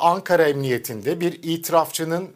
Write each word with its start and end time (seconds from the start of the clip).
Ankara 0.00 0.48
Emniyetinde 0.48 1.20
bir 1.20 1.40
itirafçının 1.42 2.30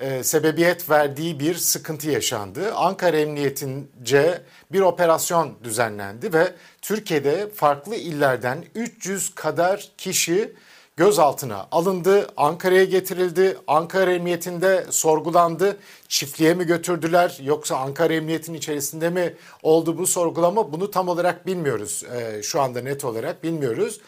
e, 0.00 0.22
sebebiyet 0.22 0.90
verdiği 0.90 1.40
bir 1.40 1.54
sıkıntı 1.54 2.10
yaşandı. 2.10 2.74
Ankara 2.74 3.16
Emniyetince 3.16 4.42
bir 4.72 4.80
operasyon 4.80 5.54
düzenlendi 5.64 6.32
ve 6.32 6.52
Türkiye'de 6.82 7.48
farklı 7.54 7.96
illerden 7.96 8.64
300 8.74 9.34
kadar 9.34 9.88
kişi 9.98 10.52
gözaltına 10.96 11.68
alındı, 11.70 12.28
Ankara'ya 12.36 12.84
getirildi, 12.84 13.58
Ankara 13.66 14.12
Emniyetinde 14.12 14.86
sorgulandı. 14.90 15.76
Çiftliğe 16.08 16.54
mi 16.54 16.66
götürdüler 16.66 17.38
yoksa 17.42 17.76
Ankara 17.76 18.14
Emniyetinin 18.14 18.58
içerisinde 18.58 19.10
mi 19.10 19.34
oldu 19.62 19.98
bu 19.98 20.06
sorgulama? 20.06 20.72
Bunu 20.72 20.90
tam 20.90 21.08
olarak 21.08 21.46
bilmiyoruz. 21.46 22.04
E, 22.04 22.42
şu 22.42 22.60
anda 22.60 22.80
net 22.80 23.04
olarak 23.04 23.44
bilmiyoruz. 23.44 24.00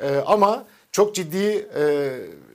E, 0.00 0.16
ama 0.16 0.64
çok 0.94 1.14
ciddi 1.14 1.68
e, 1.76 2.12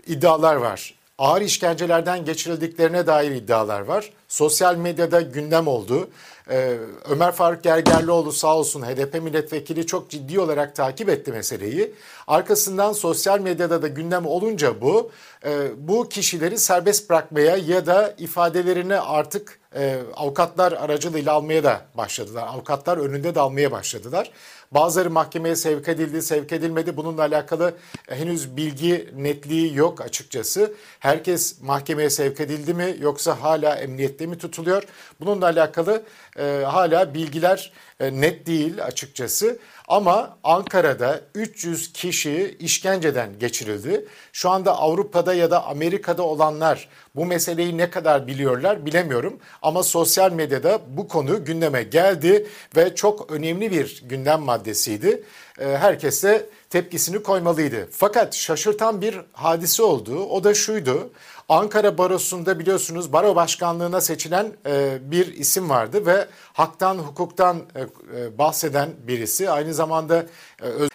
iddialar 0.07 0.55
var. 0.55 0.93
Ağır 1.17 1.41
işkencelerden 1.41 2.25
geçirildiklerine 2.25 3.07
dair 3.07 3.31
iddialar 3.31 3.81
var. 3.81 4.13
Sosyal 4.27 4.75
medyada 4.75 5.21
gündem 5.21 5.67
oldu. 5.67 6.09
Ee, 6.49 6.77
Ömer 7.09 7.31
Faruk 7.31 7.63
Gergerlioğlu 7.63 8.31
sağ 8.31 8.57
olsun 8.57 8.81
HDP 8.81 9.23
milletvekili 9.23 9.85
çok 9.85 10.09
ciddi 10.09 10.39
olarak 10.39 10.75
takip 10.75 11.09
etti 11.09 11.31
meseleyi. 11.31 11.93
Arkasından 12.27 12.93
sosyal 12.93 13.39
medyada 13.39 13.81
da 13.81 13.87
gündem 13.87 14.25
olunca 14.25 14.81
bu, 14.81 15.11
e, 15.45 15.67
bu 15.77 16.09
kişileri 16.09 16.57
serbest 16.57 17.09
bırakmaya 17.09 17.57
ya 17.57 17.85
da 17.85 18.15
ifadelerini 18.17 18.99
artık 18.99 19.59
e, 19.75 19.99
avukatlar 20.15 20.71
aracılığıyla 20.71 21.33
almaya 21.33 21.63
da 21.63 21.81
başladılar. 21.95 22.47
Avukatlar 22.47 22.97
önünde 22.97 23.35
de 23.35 23.39
almaya 23.39 23.71
başladılar. 23.71 24.31
Bazıları 24.71 25.09
mahkemeye 25.09 25.55
sevk 25.55 25.87
edildi, 25.87 26.21
sevk 26.21 26.53
edilmedi. 26.53 26.97
Bununla 26.97 27.21
alakalı 27.21 27.73
henüz 28.09 28.57
bilgi 28.57 29.09
netliği 29.15 29.75
yok 29.75 30.01
açıkçası. 30.01 30.73
Herkes 30.99 31.61
mahkemeye 31.61 32.09
sevk 32.09 32.39
edildi 32.39 32.73
mi 32.73 32.95
yoksa 32.99 33.41
hala 33.41 33.75
emniyette 33.75 34.25
mi 34.25 34.37
tutuluyor? 34.37 34.83
Bununla 35.19 35.45
alakalı 35.45 36.03
e, 36.39 36.63
hala 36.65 37.13
bilgiler 37.13 37.71
e, 37.99 38.21
net 38.21 38.45
değil 38.47 38.85
açıkçası. 38.85 39.59
Ama 39.87 40.37
Ankara'da 40.43 41.21
300 41.35 41.93
kişi 41.93 42.55
işkenceden 42.59 43.39
geçirildi. 43.39 44.05
Şu 44.33 44.49
anda 44.49 44.77
Avrupa'da 44.77 45.33
ya 45.33 45.51
da 45.51 45.65
Amerika'da 45.65 46.23
olanlar 46.23 46.89
bu 47.15 47.25
meseleyi 47.25 47.77
ne 47.77 47.89
kadar 47.89 48.27
biliyorlar 48.27 48.85
bilemiyorum. 48.85 49.39
Ama 49.61 49.83
sosyal 49.83 50.31
medyada 50.31 50.79
bu 50.87 51.07
konu 51.07 51.45
gündeme 51.45 51.83
geldi 51.83 52.47
ve 52.75 52.95
çok 52.95 53.31
önemli 53.31 53.71
bir 53.71 54.03
gündem 54.05 54.41
maddesiydi. 54.41 55.23
Ee, 55.59 55.65
herkes 55.65 56.23
de 56.23 56.45
tepkisini 56.69 57.23
koymalıydı. 57.23 57.89
Fakat 57.91 58.35
şaşırtan 58.35 59.01
bir 59.01 59.21
hadise 59.33 59.83
oldu. 59.83 60.23
O 60.23 60.43
da 60.43 60.53
şuydu. 60.53 61.09
Ankara 61.49 61.97
Barosu'nda 61.97 62.59
biliyorsunuz 62.59 63.13
baro 63.13 63.35
başkanlığına 63.35 64.01
seçilen 64.01 64.51
e, 64.65 64.97
bir 65.01 65.33
isim 65.37 65.69
vardı 65.69 66.05
ve 66.05 66.27
haktan 66.53 66.97
hukuktan 66.97 67.57
e, 67.75 67.81
e, 67.81 68.37
bahseden 68.37 68.89
birisi. 69.07 69.49
Aynı 69.49 69.73
zamanda 69.73 70.25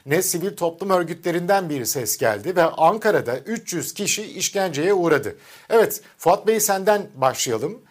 ne 0.07 0.23
sivil 0.23 0.57
toplum 0.57 0.91
örgütlerinden 0.91 1.71
bir 1.71 1.85
ses 1.85 2.17
geldi 2.17 2.57
ve 2.57 2.63
Ankara'da 2.63 3.39
300 3.39 3.95
kişi 3.95 4.23
işkenceye 4.23 4.95
uğradı. 4.95 5.37
Evet 5.71 6.01
Fuat 6.19 6.47
Bey 6.47 6.61
senden 6.61 7.07
başlayalım. 7.15 7.83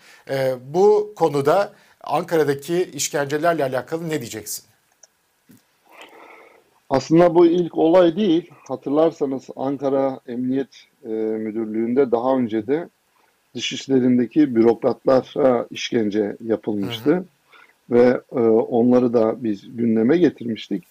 Bu 0.61 1.13
konuda 1.15 1.73
Ankara'daki 2.03 2.83
işkencelerle 2.83 3.63
alakalı 3.63 4.09
ne 4.09 4.19
diyeceksin? 4.21 4.65
Aslında 6.89 7.35
bu 7.35 7.45
ilk 7.45 7.77
olay 7.77 8.15
değil. 8.15 8.51
Hatırlarsanız 8.67 9.49
Ankara 9.55 10.19
Emniyet 10.27 10.87
e, 11.03 11.07
Müdürlüğü'nde 11.09 12.11
daha 12.11 12.37
önce 12.37 12.67
de 12.67 12.89
dışişlerindeki 13.55 14.55
bürokratlara 14.55 15.67
işkence 15.71 16.37
yapılmıştı. 16.43 17.11
Hı 17.11 17.17
hı. 17.17 17.25
Ve 17.89 18.21
e, 18.31 18.39
onları 18.49 19.13
da 19.13 19.43
biz 19.43 19.77
gündeme 19.77 20.17
getirmiştik. 20.17 20.83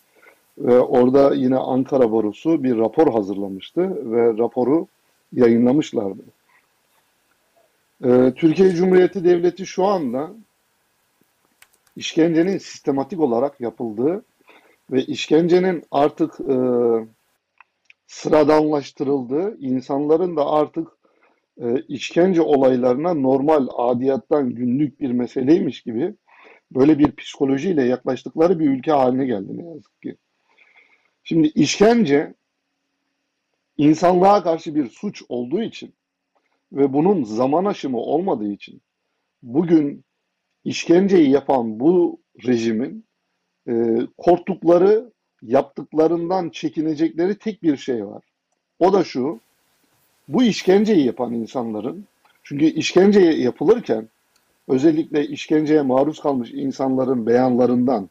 Ve 0.59 0.79
orada 0.81 1.35
yine 1.35 1.57
Ankara 1.57 2.13
Barosu 2.13 2.65
bir 2.65 2.79
rapor 2.79 3.13
hazırlamıştı 3.13 4.13
ve 4.13 4.39
raporu 4.39 4.87
yayınlamışlardı. 5.33 6.23
E, 8.05 8.33
Türkiye 8.37 8.71
Cumhuriyeti 8.71 9.25
Devleti 9.25 9.67
şu 9.67 9.85
anda 9.85 10.31
işkencenin 11.97 12.59
sistematik 12.59 13.21
olarak 13.21 13.61
yapıldığı 13.61 14.23
ve 14.91 15.05
işkencenin 15.05 15.85
artık 15.91 16.41
e, 16.41 16.57
sıradanlaştırıldığı, 18.07 19.57
insanların 19.59 20.37
da 20.37 20.47
artık 20.47 20.89
e, 21.61 21.83
işkence 21.89 22.43
olaylarına 22.43 23.15
normal, 23.15 23.69
adiyattan 23.77 24.51
günlük 24.51 25.01
bir 25.01 25.11
meseleymiş 25.11 25.83
gibi 25.83 26.15
böyle 26.71 26.99
bir 26.99 27.17
psikolojiyle 27.17 27.85
yaklaştıkları 27.85 28.59
bir 28.59 28.71
ülke 28.71 28.93
haline 28.93 29.27
geldi 29.27 29.59
ne 29.59 29.69
yazık 29.69 30.03
ki. 30.03 30.17
Şimdi 31.25 31.49
işkence 31.49 32.35
insanlığa 33.77 34.43
karşı 34.43 34.75
bir 34.75 34.87
suç 34.87 35.23
olduğu 35.29 35.63
için 35.63 35.95
ve 36.73 36.93
bunun 36.93 37.25
zaman 37.25 37.65
aşımı 37.65 37.99
olmadığı 37.99 38.53
için 38.53 38.83
bugün 39.43 40.05
işkenceyi 40.65 41.31
yapan 41.31 41.81
bu 41.81 42.21
rejimin 42.47 43.05
e, 43.69 43.99
korktukları, 44.19 45.11
yaptıklarından 45.43 46.51
çekinecekleri 46.51 47.35
tek 47.35 47.63
bir 47.63 47.77
şey 47.77 48.07
var. 48.07 48.23
O 48.79 48.93
da 48.93 49.05
şu, 49.05 49.41
bu 50.29 50.43
işkenceyi 50.43 51.07
yapan 51.07 51.35
insanların, 51.35 52.05
çünkü 52.43 52.65
işkence 52.65 53.21
yapılırken 53.21 54.09
özellikle 54.69 55.27
işkenceye 55.27 55.83
maruz 55.83 56.21
kalmış 56.21 56.51
insanların 56.51 57.27
beyanlarından 57.27 58.09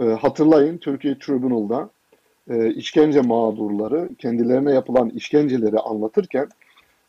e, 0.00 0.04
hatırlayın 0.04 0.78
Türkiye 0.78 1.18
Tribunal'da 1.18 1.90
e, 2.50 2.74
işkence 2.74 3.20
mağdurları 3.20 4.08
kendilerine 4.18 4.72
yapılan 4.72 5.10
işkenceleri 5.10 5.78
anlatırken 5.78 6.48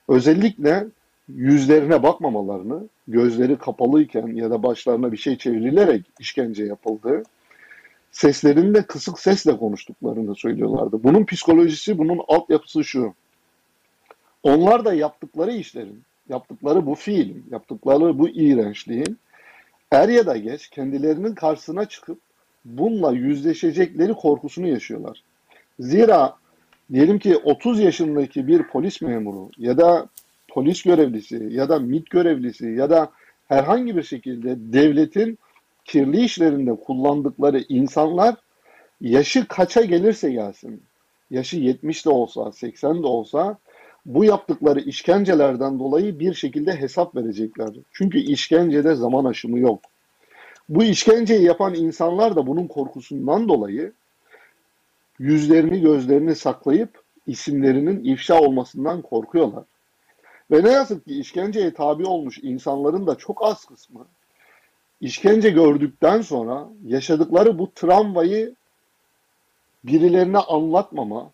özellikle 0.07 0.87
yüzlerine 1.35 2.03
bakmamalarını, 2.03 2.83
gözleri 3.07 3.57
kapalıyken 3.57 4.27
ya 4.27 4.51
da 4.51 4.63
başlarına 4.63 5.11
bir 5.11 5.17
şey 5.17 5.37
çevrilerek 5.37 6.01
işkence 6.19 6.65
yapıldığı 6.65 7.23
seslerinde 8.11 8.81
kısık 8.83 9.19
sesle 9.19 9.57
konuştuklarını 9.57 10.35
söylüyorlardı. 10.35 11.03
Bunun 11.03 11.25
psikolojisi, 11.25 11.97
bunun 11.97 12.21
altyapısı 12.27 12.83
şu. 12.83 13.13
Onlar 14.43 14.85
da 14.85 14.93
yaptıkları 14.93 15.51
işlerin, 15.51 16.01
yaptıkları 16.29 16.85
bu 16.85 16.95
fiilin, 16.95 17.45
yaptıkları 17.51 18.19
bu 18.19 18.29
iğrençliğin 18.29 19.17
er 19.91 20.09
ya 20.09 20.25
da 20.25 20.37
geç 20.37 20.67
kendilerinin 20.67 21.35
karşısına 21.35 21.85
çıkıp 21.85 22.19
bununla 22.65 23.11
yüzleşecekleri 23.11 24.13
korkusunu 24.13 24.67
yaşıyorlar. 24.67 25.23
Zira 25.79 26.35
diyelim 26.93 27.19
ki 27.19 27.37
30 27.37 27.79
yaşındaki 27.79 28.47
bir 28.47 28.63
polis 28.63 29.01
memuru 29.01 29.49
ya 29.57 29.77
da 29.77 30.07
polis 30.47 30.83
görevlisi 30.83 31.47
ya 31.51 31.69
da 31.69 31.79
MİT 31.79 32.09
görevlisi 32.09 32.65
ya 32.65 32.89
da 32.89 33.11
herhangi 33.47 33.97
bir 33.97 34.03
şekilde 34.03 34.55
devletin 34.57 35.37
kirli 35.91 36.23
işlerinde 36.23 36.75
kullandıkları 36.75 37.65
insanlar 37.69 38.35
yaşı 39.01 39.47
kaça 39.47 39.81
gelirse 39.81 40.31
gelsin, 40.31 40.83
yaşı 41.31 41.57
70 41.57 42.05
de 42.05 42.09
olsa, 42.09 42.51
80 42.51 43.03
de 43.03 43.07
olsa 43.07 43.57
bu 44.05 44.25
yaptıkları 44.25 44.79
işkencelerden 44.79 45.79
dolayı 45.79 46.19
bir 46.19 46.33
şekilde 46.33 46.75
hesap 46.75 47.15
verecekler. 47.15 47.69
Çünkü 47.91 48.19
işkencede 48.19 48.95
zaman 48.95 49.25
aşımı 49.25 49.59
yok. 49.59 49.79
Bu 50.69 50.83
işkenceyi 50.83 51.43
yapan 51.43 51.73
insanlar 51.73 52.35
da 52.35 52.47
bunun 52.47 52.67
korkusundan 52.67 53.49
dolayı 53.49 53.93
yüzlerini 55.19 55.81
gözlerini 55.81 56.35
saklayıp 56.35 57.03
isimlerinin 57.27 58.03
ifşa 58.03 58.41
olmasından 58.41 59.01
korkuyorlar. 59.01 59.63
Ve 60.51 60.63
ne 60.63 60.71
yazık 60.71 61.05
ki 61.05 61.19
işkenceye 61.19 61.73
tabi 61.73 62.05
olmuş 62.05 62.39
insanların 62.41 63.07
da 63.07 63.15
çok 63.15 63.45
az 63.45 63.65
kısmı 63.65 64.07
işkence 65.01 65.49
gördükten 65.49 66.21
sonra 66.21 66.67
yaşadıkları 66.85 67.59
bu 67.59 67.71
travmayı 67.73 68.55
birilerine 69.83 70.37
anlatmama, 70.37 71.31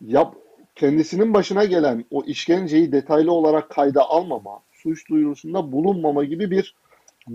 yap, 0.00 0.34
kendisinin 0.74 1.34
başına 1.34 1.64
gelen 1.64 2.04
o 2.10 2.24
işkenceyi 2.24 2.92
detaylı 2.92 3.32
olarak 3.32 3.70
kayda 3.70 4.10
almama, 4.10 4.60
suç 4.72 5.08
duyurusunda 5.08 5.72
bulunmama 5.72 6.24
gibi 6.24 6.50
bir 6.50 6.74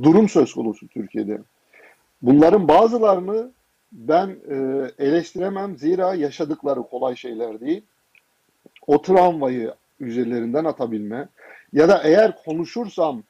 durum 0.03 0.29
söz 0.29 0.53
konusu 0.53 0.87
Türkiye'de. 0.87 1.41
Bunların 2.21 2.67
bazılarını 2.67 3.51
ben 3.91 4.27
e, 4.49 4.55
eleştiremem 5.05 5.77
zira 5.77 6.15
yaşadıkları 6.15 6.83
kolay 6.83 7.15
şeyler 7.15 7.59
değil. 7.59 7.81
O 8.87 9.01
travmayı 9.01 9.73
üzerlerinden 9.99 10.65
atabilme 10.65 11.27
ya 11.73 11.89
da 11.89 12.01
eğer 12.03 12.43
konuşursam 12.45 13.23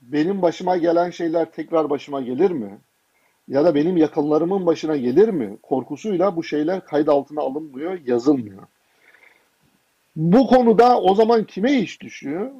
benim 0.00 0.42
başıma 0.42 0.76
gelen 0.76 1.10
şeyler 1.10 1.52
tekrar 1.52 1.90
başıma 1.90 2.20
gelir 2.20 2.50
mi? 2.50 2.78
Ya 3.48 3.64
da 3.64 3.74
benim 3.74 3.96
yakınlarımın 3.96 4.66
başına 4.66 4.96
gelir 4.96 5.28
mi? 5.28 5.56
Korkusuyla 5.62 6.36
bu 6.36 6.44
şeyler 6.44 6.84
kayıt 6.84 7.08
altına 7.08 7.40
alınmıyor, 7.40 7.98
yazılmıyor. 8.06 8.62
Bu 10.16 10.46
konuda 10.46 11.00
o 11.00 11.14
zaman 11.14 11.44
kime 11.44 11.72
iş 11.72 12.02
düşüyor? 12.02 12.50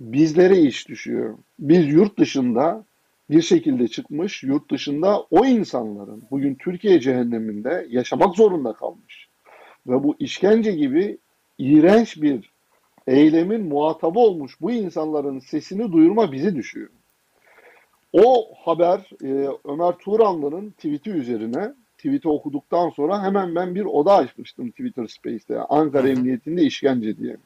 Bizlere 0.00 0.58
iş 0.58 0.88
düşüyor. 0.88 1.38
Biz 1.58 1.88
yurt 1.88 2.18
dışında 2.18 2.84
bir 3.30 3.42
şekilde 3.42 3.88
çıkmış, 3.88 4.42
yurt 4.42 4.70
dışında 4.70 5.20
o 5.30 5.46
insanların 5.46 6.22
bugün 6.30 6.54
Türkiye 6.54 7.00
cehenneminde 7.00 7.86
yaşamak 7.90 8.36
zorunda 8.36 8.72
kalmış. 8.72 9.28
Ve 9.86 10.02
bu 10.02 10.16
işkence 10.18 10.72
gibi 10.72 11.18
iğrenç 11.58 12.22
bir 12.22 12.51
eylemin 13.06 13.66
muhatabı 13.66 14.18
olmuş 14.18 14.60
bu 14.60 14.70
insanların 14.70 15.38
sesini 15.38 15.92
duyurma 15.92 16.32
bize 16.32 16.54
düşüyor. 16.54 16.88
O 18.12 18.54
haber 18.64 19.10
e, 19.24 19.48
Ömer 19.64 19.92
Turanlı'nın 19.92 20.70
tweet'i 20.70 21.10
üzerine 21.10 21.72
tweet'i 21.96 22.28
okuduktan 22.28 22.90
sonra 22.90 23.22
hemen 23.22 23.54
ben 23.54 23.74
bir 23.74 23.84
oda 23.84 24.14
açmıştım 24.14 24.70
Twitter 24.70 25.06
Space'te. 25.06 25.58
Ankara 25.58 26.08
Emniyetinde 26.08 26.62
işkence 26.62 27.18
diye. 27.18 27.36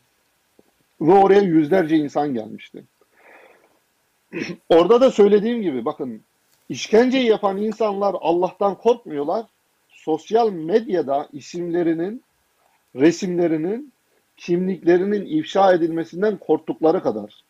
Ve 1.01 1.13
oraya 1.13 1.41
yüzlerce 1.41 1.97
insan 1.97 2.35
gelmişti. 2.35 2.85
Orada 4.69 5.01
da 5.01 5.11
söylediğim 5.11 5.63
gibi 5.63 5.85
bakın 5.85 6.21
işkenceyi 6.69 7.27
yapan 7.27 7.57
insanlar 7.57 8.17
Allah'tan 8.21 8.75
korkmuyorlar. 8.75 9.47
Sosyal 9.89 10.53
medyada 10.53 11.29
isimlerinin, 11.33 12.23
resimlerinin, 12.97 13.93
kimliklerinin 14.37 15.27
ifşa 15.27 15.73
edilmesinden 15.73 16.37
korktukları 16.37 17.03
kadar. 17.03 17.45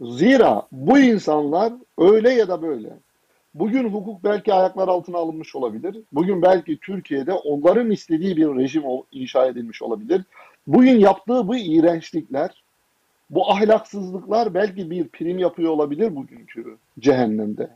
Zira 0.00 0.66
bu 0.72 0.98
insanlar 0.98 1.72
öyle 1.98 2.30
ya 2.30 2.48
da 2.48 2.62
böyle. 2.62 2.90
Bugün 3.54 3.88
hukuk 3.88 4.24
belki 4.24 4.54
ayaklar 4.54 4.88
altına 4.88 5.18
alınmış 5.18 5.56
olabilir. 5.56 5.96
Bugün 6.12 6.42
belki 6.42 6.78
Türkiye'de 6.80 7.32
onların 7.32 7.90
istediği 7.90 8.36
bir 8.36 8.46
rejim 8.46 8.82
inşa 9.12 9.46
edilmiş 9.46 9.82
olabilir. 9.82 10.22
Bugün 10.66 10.98
yaptığı 10.98 11.48
bu 11.48 11.56
iğrençlikler, 11.56 12.62
bu 13.30 13.50
ahlaksızlıklar 13.50 14.54
belki 14.54 14.90
bir 14.90 15.08
prim 15.08 15.38
yapıyor 15.38 15.72
olabilir 15.72 16.16
bugünkü 16.16 16.76
cehennemde. 16.98 17.70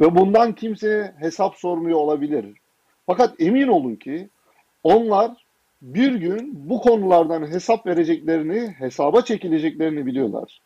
Ve 0.00 0.16
bundan 0.16 0.52
kimse 0.52 1.14
hesap 1.18 1.56
sormuyor 1.56 1.98
olabilir. 1.98 2.46
Fakat 3.06 3.40
emin 3.40 3.68
olun 3.68 3.94
ki 3.94 4.28
onlar 4.84 5.45
bir 5.82 6.14
gün 6.14 6.70
bu 6.70 6.80
konulardan 6.80 7.46
hesap 7.46 7.86
vereceklerini, 7.86 8.74
hesaba 8.78 9.22
çekileceklerini 9.22 10.06
biliyorlar. 10.06 10.60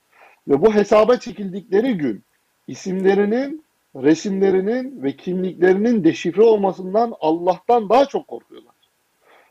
Ve 0.49 0.62
bu 0.62 0.75
hesaba 0.75 1.17
çekildikleri 1.17 1.97
gün 1.97 2.25
isimlerinin, 2.69 3.65
resimlerinin 3.97 5.03
ve 5.03 5.17
kimliklerinin 5.17 6.05
deşifre 6.05 6.43
olmasından 6.43 7.15
Allah'tan 7.21 7.89
daha 7.89 8.07
çok 8.07 8.29
korkuyorlar. 8.29 8.75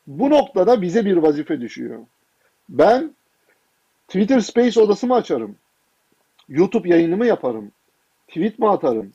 Bu 0.07 0.29
noktada 0.29 0.81
bize 0.81 1.05
bir 1.05 1.17
vazife 1.17 1.61
düşüyor. 1.61 1.99
Ben 2.69 3.15
Twitter 4.07 4.39
Space 4.39 4.81
odasımı 4.81 5.15
açarım. 5.15 5.55
YouTube 6.49 6.89
yayınımı 6.89 7.25
yaparım. 7.25 7.71
Tweet 8.27 8.59
mi 8.59 8.69
atarım? 8.69 9.13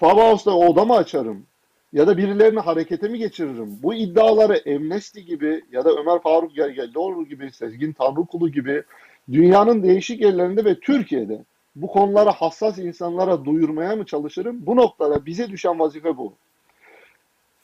Clubhouse'da 0.00 0.56
odamı 0.56 0.94
açarım. 0.94 1.46
Ya 1.92 2.06
da 2.06 2.16
birilerini 2.16 2.60
harekete 2.60 3.08
mi 3.08 3.18
geçiririm? 3.18 3.78
Bu 3.82 3.94
iddiaları 3.94 4.62
Amnesty 4.66 5.20
gibi 5.20 5.64
ya 5.72 5.84
da 5.84 5.90
Ömer 5.90 6.22
Faruk 6.22 6.54
Gergerlioğlu 6.54 7.26
gibi, 7.28 7.52
Sezgin 7.52 7.92
Tanrıkulu 7.92 8.52
gibi 8.52 8.82
dünyanın 9.32 9.82
değişik 9.82 10.20
yerlerinde 10.20 10.64
ve 10.64 10.80
Türkiye'de 10.80 11.44
bu 11.76 11.86
konulara 11.86 12.32
hassas 12.32 12.78
insanlara 12.78 13.44
duyurmaya 13.44 13.96
mı 13.96 14.06
çalışırım? 14.06 14.66
Bu 14.66 14.76
noktada 14.76 15.26
bize 15.26 15.50
düşen 15.50 15.78
vazife 15.78 16.16
bu. 16.16 16.34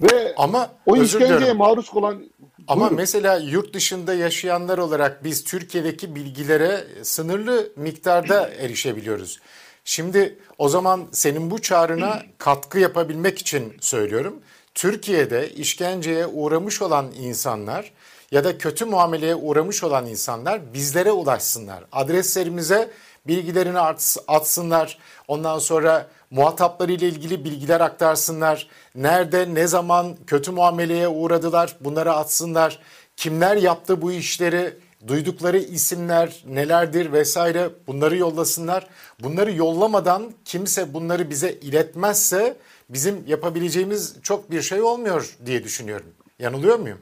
Ve 0.00 0.34
Ama 0.36 0.70
o 0.86 0.96
işkenceye 0.96 1.52
maruz 1.52 1.90
kalan 1.90 2.24
Ama 2.68 2.80
Buyurun. 2.80 2.96
mesela 2.96 3.36
yurt 3.36 3.74
dışında 3.74 4.14
yaşayanlar 4.14 4.78
olarak 4.78 5.24
biz 5.24 5.44
Türkiye'deki 5.44 6.14
bilgilere 6.14 6.84
sınırlı 7.02 7.68
miktarda 7.76 8.48
erişebiliyoruz. 8.58 9.40
Şimdi 9.88 10.38
o 10.58 10.68
zaman 10.68 11.06
senin 11.12 11.50
bu 11.50 11.62
çağrına 11.62 12.22
katkı 12.38 12.78
yapabilmek 12.78 13.38
için 13.38 13.76
söylüyorum. 13.80 14.40
Türkiye'de 14.74 15.50
işkenceye 15.50 16.26
uğramış 16.26 16.82
olan 16.82 17.06
insanlar 17.20 17.92
ya 18.30 18.44
da 18.44 18.58
kötü 18.58 18.84
muameleye 18.84 19.34
uğramış 19.34 19.84
olan 19.84 20.06
insanlar 20.06 20.74
bizlere 20.74 21.12
ulaşsınlar. 21.12 21.84
Adreslerimize 21.92 22.90
bilgilerini 23.26 23.78
ats- 23.78 24.18
atsınlar. 24.28 24.98
Ondan 25.28 25.58
sonra 25.58 26.06
muhataplarıyla 26.30 27.08
ilgili 27.08 27.44
bilgiler 27.44 27.80
aktarsınlar. 27.80 28.68
Nerede, 28.94 29.54
ne 29.54 29.66
zaman 29.66 30.16
kötü 30.26 30.50
muameleye 30.50 31.08
uğradılar 31.08 31.76
bunları 31.80 32.12
atsınlar. 32.12 32.78
Kimler 33.16 33.56
yaptı 33.56 34.02
bu 34.02 34.12
işleri, 34.12 34.76
duydukları 35.06 35.58
isimler 35.58 36.44
nelerdir 36.48 37.12
vesaire 37.12 37.68
bunları 37.86 38.16
yollasınlar. 38.16 38.86
Bunları 39.22 39.52
yollamadan 39.52 40.22
kimse 40.44 40.94
bunları 40.94 41.30
bize 41.30 41.52
iletmezse 41.52 42.56
bizim 42.90 43.24
yapabileceğimiz 43.26 44.16
çok 44.22 44.50
bir 44.50 44.62
şey 44.62 44.82
olmuyor 44.82 45.36
diye 45.46 45.64
düşünüyorum. 45.64 46.10
Yanılıyor 46.38 46.78
muyum? 46.78 46.98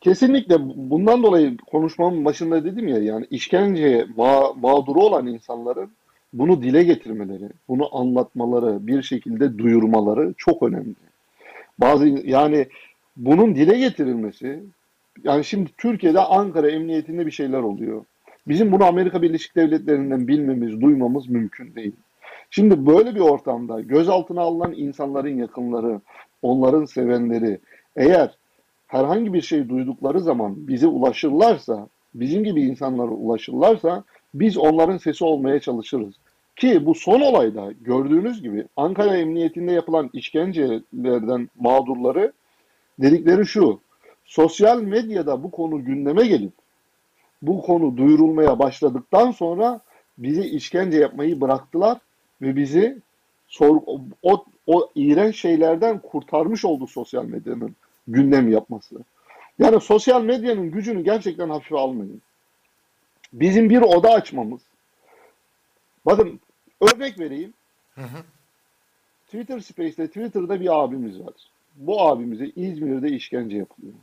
Kesinlikle 0.00 0.56
bundan 0.90 1.22
dolayı 1.22 1.56
konuşmamın 1.56 2.24
başında 2.24 2.64
dedim 2.64 2.88
ya 2.88 2.98
yani 2.98 3.26
işkenceye 3.30 4.02
ma- 4.04 4.60
mağduru 4.60 5.00
olan 5.00 5.26
insanların 5.26 5.90
bunu 6.32 6.62
dile 6.62 6.82
getirmeleri, 6.84 7.48
bunu 7.68 7.96
anlatmaları, 7.96 8.86
bir 8.86 9.02
şekilde 9.02 9.58
duyurmaları 9.58 10.34
çok 10.36 10.62
önemli. 10.62 10.94
Bazı 11.78 12.06
yani 12.06 12.66
bunun 13.16 13.54
dile 13.54 13.78
getirilmesi 13.78 14.62
yani 15.24 15.44
şimdi 15.44 15.70
Türkiye'de 15.78 16.20
Ankara 16.20 16.70
Emniyetinde 16.70 17.26
bir 17.26 17.30
şeyler 17.30 17.58
oluyor. 17.58 18.04
Bizim 18.48 18.72
bunu 18.72 18.84
Amerika 18.84 19.22
Birleşik 19.22 19.56
Devletleri'nden 19.56 20.28
bilmemiz, 20.28 20.80
duymamız 20.80 21.28
mümkün 21.28 21.74
değil. 21.74 21.92
Şimdi 22.50 22.86
böyle 22.86 23.14
bir 23.14 23.20
ortamda 23.20 23.80
gözaltına 23.80 24.40
alınan 24.40 24.72
insanların 24.72 25.36
yakınları, 25.36 26.00
onların 26.42 26.84
sevenleri 26.84 27.58
eğer 27.96 28.36
herhangi 28.86 29.32
bir 29.34 29.42
şey 29.42 29.68
duydukları 29.68 30.20
zaman 30.20 30.68
bize 30.68 30.86
ulaşırlarsa, 30.86 31.88
bizim 32.14 32.44
gibi 32.44 32.62
insanlara 32.62 33.10
ulaşırlarsa 33.10 34.04
biz 34.34 34.58
onların 34.58 34.96
sesi 34.96 35.24
olmaya 35.24 35.60
çalışırız. 35.60 36.14
Ki 36.56 36.86
bu 36.86 36.94
son 36.94 37.20
olayda 37.20 37.72
gördüğünüz 37.80 38.42
gibi 38.42 38.64
Ankara 38.76 39.16
Emniyetinde 39.16 39.72
yapılan 39.72 40.10
işkencelerden 40.12 41.48
mağdurları 41.60 42.32
dedikleri 42.98 43.46
şu. 43.46 43.80
Sosyal 44.26 44.80
medyada 44.82 45.42
bu 45.42 45.50
konu 45.50 45.84
gündeme 45.84 46.26
gelip 46.26 46.52
bu 47.42 47.62
konu 47.62 47.96
duyurulmaya 47.96 48.58
başladıktan 48.58 49.30
sonra 49.30 49.80
bize 50.18 50.44
işkence 50.44 50.98
yapmayı 50.98 51.40
bıraktılar 51.40 51.98
ve 52.42 52.56
bizi 52.56 52.98
sor, 53.48 53.80
o, 54.22 54.44
o 54.66 54.90
iğrenç 54.94 55.36
şeylerden 55.36 55.98
kurtarmış 55.98 56.64
oldu 56.64 56.86
sosyal 56.86 57.24
medyanın 57.24 57.76
gündem 58.08 58.52
yapması. 58.52 58.96
Yani 59.58 59.80
sosyal 59.80 60.22
medyanın 60.22 60.70
gücünü 60.70 61.04
gerçekten 61.04 61.48
hafife 61.50 61.76
almayın. 61.76 62.22
Bizim 63.32 63.70
bir 63.70 63.82
oda 63.82 64.10
açmamız. 64.10 64.60
Bakın 66.06 66.40
örnek 66.80 67.18
vereyim. 67.18 67.54
Twitter 69.26 69.60
Space'te 69.60 70.06
Twitter'da 70.06 70.60
bir 70.60 70.82
abimiz 70.82 71.20
var. 71.20 71.34
Bu 71.76 72.02
abimize 72.02 72.46
İzmir'de 72.46 73.08
işkence 73.08 73.56
yapılıyor. 73.56 73.94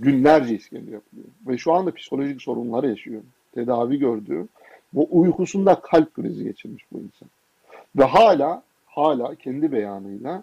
Günlerce 0.00 0.54
işkence 0.54 0.92
yapılıyor. 0.92 1.28
Ve 1.46 1.58
şu 1.58 1.72
anda 1.72 1.94
psikolojik 1.94 2.42
sorunlar 2.42 2.84
yaşıyor. 2.84 3.22
Tedavi 3.54 3.98
gördü. 3.98 4.48
Bu 4.92 5.08
uykusunda 5.10 5.80
kalp 5.80 6.14
krizi 6.14 6.44
geçirmiş 6.44 6.84
bu 6.92 6.98
insan. 6.98 7.28
Ve 7.96 8.04
hala 8.04 8.62
hala 8.86 9.34
kendi 9.34 9.72
beyanıyla 9.72 10.42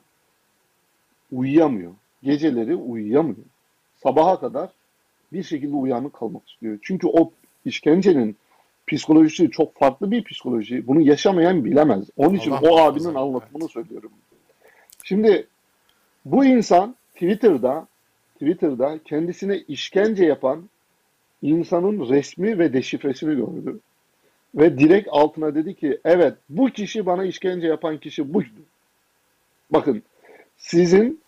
uyuyamıyor. 1.31 1.91
Geceleri 2.23 2.75
uyuyamıyor. 2.75 3.45
Sabaha 4.03 4.39
kadar 4.39 4.69
bir 5.33 5.43
şekilde 5.43 5.75
uyanık 5.75 6.13
kalmak 6.13 6.49
istiyor. 6.49 6.79
Çünkü 6.81 7.07
o 7.07 7.31
işkencenin 7.65 8.37
psikolojisi 8.87 9.51
çok 9.51 9.75
farklı 9.75 10.11
bir 10.11 10.23
psikoloji. 10.23 10.87
Bunu 10.87 11.01
yaşamayan 11.01 11.65
bilemez. 11.65 12.09
Onun 12.17 12.35
için 12.35 12.51
Allah 12.51 12.71
o 12.71 12.77
abinin 12.77 13.15
anlatımını 13.15 13.69
söylüyorum. 13.69 14.11
Şimdi 15.03 15.47
bu 16.25 16.45
insan 16.45 16.95
Twitter'da 17.13 17.87
Twitter'da 18.35 18.99
kendisine 19.05 19.57
işkence 19.57 20.25
yapan 20.25 20.69
insanın 21.41 22.09
resmi 22.09 22.59
ve 22.59 22.73
deşifresini 22.73 23.35
gördü. 23.35 23.79
Ve 24.55 24.79
direkt 24.79 25.07
altına 25.11 25.55
dedi 25.55 25.75
ki 25.75 25.99
evet 26.05 26.33
bu 26.49 26.65
kişi 26.69 27.05
bana 27.05 27.25
işkence 27.25 27.67
yapan 27.67 27.97
kişi 27.97 28.33
buydu. 28.33 28.61
Bakın 29.71 30.03
sizin 30.57 31.21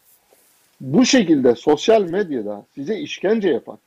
bu 0.81 1.05
şekilde 1.05 1.55
sosyal 1.55 2.01
medyada 2.01 2.65
size 2.75 2.99
işkence 2.99 3.49
yapan, 3.49 3.77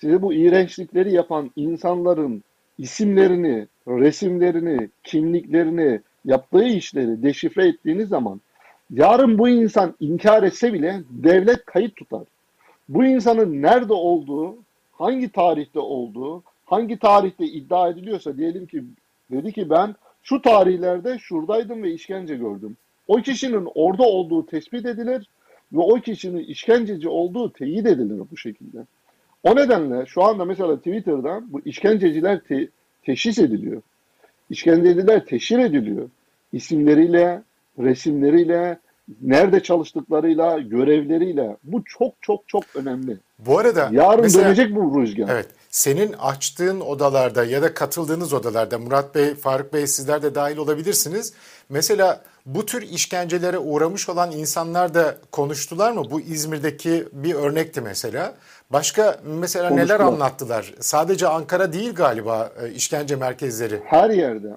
size 0.00 0.22
bu 0.22 0.34
iğrençlikleri 0.34 1.12
yapan 1.12 1.50
insanların 1.56 2.42
isimlerini, 2.78 3.66
resimlerini, 3.88 4.88
kimliklerini, 5.04 6.00
yaptığı 6.24 6.64
işleri 6.64 7.22
deşifre 7.22 7.68
ettiğiniz 7.68 8.08
zaman 8.08 8.40
yarın 8.90 9.38
bu 9.38 9.48
insan 9.48 9.94
inkar 10.00 10.42
etse 10.42 10.72
bile 10.72 11.00
devlet 11.10 11.64
kayıt 11.64 11.96
tutar. 11.96 12.22
Bu 12.90 13.04
insanın 13.04 13.62
nerede 13.62 13.92
olduğu 13.92 14.56
hangi 14.92 15.32
tarihte 15.32 15.78
olduğu, 15.78 16.42
hangi 16.66 16.98
tarihte 16.98 17.44
iddia 17.44 17.88
ediliyorsa 17.88 18.36
diyelim 18.36 18.66
ki 18.66 18.84
dedi 19.30 19.52
ki 19.52 19.70
ben 19.70 19.94
şu 20.22 20.42
tarihlerde 20.42 21.18
şuradaydım 21.18 21.82
ve 21.82 21.92
işkence 21.92 22.36
gördüm. 22.36 22.76
O 23.08 23.16
kişinin 23.16 23.68
orada 23.74 24.02
olduğu 24.02 24.46
tespit 24.46 24.86
edilir 24.86 25.28
ve 25.72 25.80
o 25.80 25.94
kişinin 25.94 26.44
işkenceci 26.44 27.08
olduğu 27.08 27.52
teyit 27.52 27.86
edilir 27.86 28.22
bu 28.32 28.36
şekilde. 28.36 28.78
O 29.42 29.56
nedenle 29.56 30.06
şu 30.06 30.22
anda 30.22 30.44
mesela 30.44 30.76
Twitter'da 30.76 31.42
bu 31.48 31.60
işkenceciler 31.64 32.40
te- 32.40 32.68
teşhis 33.02 33.38
ediliyor. 33.38 33.82
İşkenceciler 34.50 35.24
teşhir 35.24 35.58
ediliyor. 35.58 36.08
İsimleriyle, 36.52 37.42
resimleriyle, 37.78 38.78
nerede 39.22 39.62
çalıştıklarıyla, 39.62 40.58
görevleriyle. 40.58 41.56
Bu 41.64 41.84
çok 41.84 42.14
çok 42.20 42.48
çok 42.48 42.64
önemli. 42.74 43.16
Bu 43.38 43.58
arada 43.58 43.88
Yarın 43.92 44.20
mesela, 44.20 44.44
dönecek 44.44 44.74
bu 44.76 45.00
rüzgar. 45.02 45.28
Evet. 45.28 45.48
Senin 45.70 46.12
açtığın 46.12 46.80
odalarda 46.80 47.44
ya 47.44 47.62
da 47.62 47.74
katıldığınız 47.74 48.32
odalarda 48.32 48.78
Murat 48.78 49.14
Bey, 49.14 49.34
Faruk 49.34 49.72
Bey 49.72 49.86
sizler 49.86 50.22
de 50.22 50.34
dahil 50.34 50.56
olabilirsiniz. 50.56 51.32
Mesela 51.68 52.20
bu 52.46 52.66
tür 52.66 52.82
işkencelere 52.82 53.58
uğramış 53.58 54.08
olan 54.08 54.32
insanlar 54.32 54.94
da 54.94 55.16
konuştular 55.32 55.92
mı? 55.92 56.02
Bu 56.10 56.20
İzmir'deki 56.20 57.04
bir 57.12 57.34
örnekti 57.34 57.80
mesela. 57.80 58.34
Başka 58.70 59.20
mesela 59.24 59.68
Konuştular. 59.68 59.98
neler 59.98 60.06
anlattılar? 60.06 60.74
Sadece 60.80 61.28
Ankara 61.28 61.72
değil 61.72 61.94
galiba 61.94 62.52
e, 62.62 62.70
işkence 62.72 63.16
merkezleri. 63.16 63.80
Her 63.84 64.10
yerde. 64.10 64.56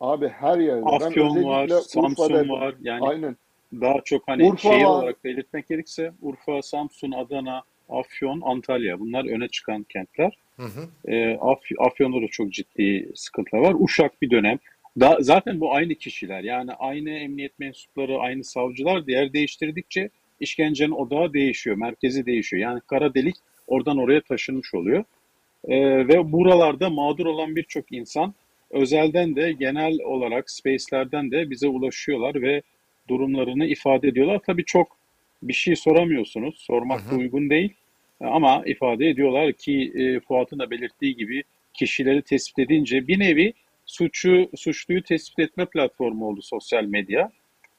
Abi 0.00 0.28
her 0.28 0.58
yerde. 0.58 0.82
Ben 1.00 1.06
Afyon 1.06 1.44
var, 1.44 1.68
Samsun 1.68 2.02
Urfa'da- 2.02 2.48
var. 2.48 2.74
Yani 2.82 3.08
Aynen. 3.08 3.36
Daha 3.80 4.00
çok 4.04 4.28
hani 4.28 4.44
Urfa 4.44 4.68
şehir 4.68 4.84
var. 4.84 4.88
olarak 4.90 5.24
belirtmek 5.24 5.68
gerekirse 5.68 6.12
Urfa, 6.22 6.62
Samsun, 6.62 7.12
Adana, 7.12 7.62
Afyon, 7.88 8.40
Antalya 8.44 9.00
bunlar 9.00 9.24
öne 9.24 9.48
çıkan 9.48 9.82
kentler. 9.82 10.32
Hı 10.56 10.62
hı. 10.62 11.12
Ee, 11.12 11.36
Af- 11.40 11.86
Afyon'da 11.86 12.22
da 12.22 12.26
çok 12.30 12.52
ciddi 12.52 13.08
sıkıntılar 13.14 13.60
var. 13.60 13.76
Uşak 13.78 14.22
bir 14.22 14.30
dönem. 14.30 14.58
Da, 15.00 15.16
zaten 15.20 15.60
bu 15.60 15.74
aynı 15.74 15.94
kişiler. 15.94 16.44
Yani 16.44 16.72
aynı 16.72 17.10
emniyet 17.10 17.58
mensupları, 17.58 18.18
aynı 18.18 18.44
savcılar 18.44 19.02
yer 19.06 19.32
değiştirdikçe 19.32 20.08
işkencenin 20.40 20.90
odağı 20.90 21.32
değişiyor, 21.32 21.76
merkezi 21.76 22.26
değişiyor. 22.26 22.62
Yani 22.62 22.80
kara 22.86 23.14
delik 23.14 23.36
oradan 23.66 23.98
oraya 23.98 24.20
taşınmış 24.20 24.74
oluyor. 24.74 25.04
Ee, 25.68 26.08
ve 26.08 26.32
buralarda 26.32 26.90
mağdur 26.90 27.26
olan 27.26 27.56
birçok 27.56 27.92
insan 27.92 28.34
özelden 28.70 29.36
de 29.36 29.52
genel 29.52 29.98
olarak 30.04 30.50
space'lerden 30.50 31.30
de 31.30 31.50
bize 31.50 31.68
ulaşıyorlar 31.68 32.42
ve 32.42 32.62
durumlarını 33.12 33.66
ifade 33.66 34.08
ediyorlar. 34.08 34.40
Tabii 34.46 34.64
çok 34.64 34.96
bir 35.42 35.52
şey 35.52 35.76
soramıyorsunuz. 35.76 36.54
Sormak 36.58 37.10
da 37.10 37.14
uygun 37.14 37.50
değil. 37.50 37.72
Ama 38.20 38.62
ifade 38.66 39.08
ediyorlar 39.08 39.52
ki 39.52 39.92
e, 39.94 40.20
Fuat'ın 40.20 40.58
da 40.58 40.70
belirttiği 40.70 41.16
gibi 41.16 41.42
kişileri 41.74 42.22
tespit 42.22 42.58
edince 42.58 43.06
bir 43.08 43.18
nevi 43.18 43.52
suçu 43.86 44.50
suçluyu 44.56 45.02
tespit 45.02 45.38
etme 45.38 45.66
platformu 45.66 46.28
oldu 46.28 46.42
sosyal 46.42 46.84
medya. 46.84 47.30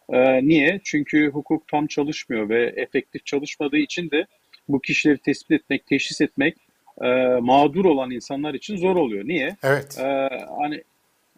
Ee, 0.09 0.47
niye? 0.47 0.81
Çünkü 0.83 1.29
hukuk 1.29 1.67
tam 1.67 1.87
çalışmıyor 1.87 2.49
ve 2.49 2.73
efektif 2.75 3.25
çalışmadığı 3.25 3.77
için 3.77 4.11
de 4.11 4.25
bu 4.69 4.81
kişileri 4.81 5.17
tespit 5.17 5.51
etmek, 5.51 5.87
teşhis 5.87 6.21
etmek 6.21 6.57
e, 7.01 7.07
mağdur 7.41 7.85
olan 7.85 8.11
insanlar 8.11 8.53
için 8.53 8.77
zor 8.77 8.95
oluyor. 8.95 9.27
Niye? 9.27 9.55
Evet. 9.63 9.97
Ee, 9.99 10.29
hani 10.61 10.83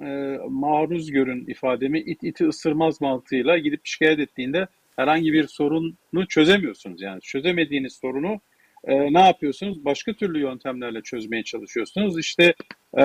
e, 0.02 0.38
maruz 0.50 1.12
görün 1.12 1.46
ifademi 1.48 2.00
it 2.00 2.24
iti 2.24 2.48
ısırmaz 2.48 3.02
mantığıyla 3.02 3.58
gidip 3.58 3.82
şikayet 3.84 4.20
ettiğinde 4.20 4.68
herhangi 4.96 5.34
bir 5.34 5.48
sorunu 5.48 6.28
çözemiyorsunuz. 6.30 7.02
Yani 7.02 7.22
çözemediğiniz 7.22 7.94
sorunu 7.94 8.42
e, 8.84 9.14
ne 9.14 9.20
yapıyorsunuz? 9.20 9.86
Başka 9.86 10.14
türlü 10.14 10.40
yöntemlerle 10.40 11.02
çözmeye 11.02 11.44
çalışıyorsunuz. 11.44 12.20
İşte 12.20 12.54
e, 12.98 13.04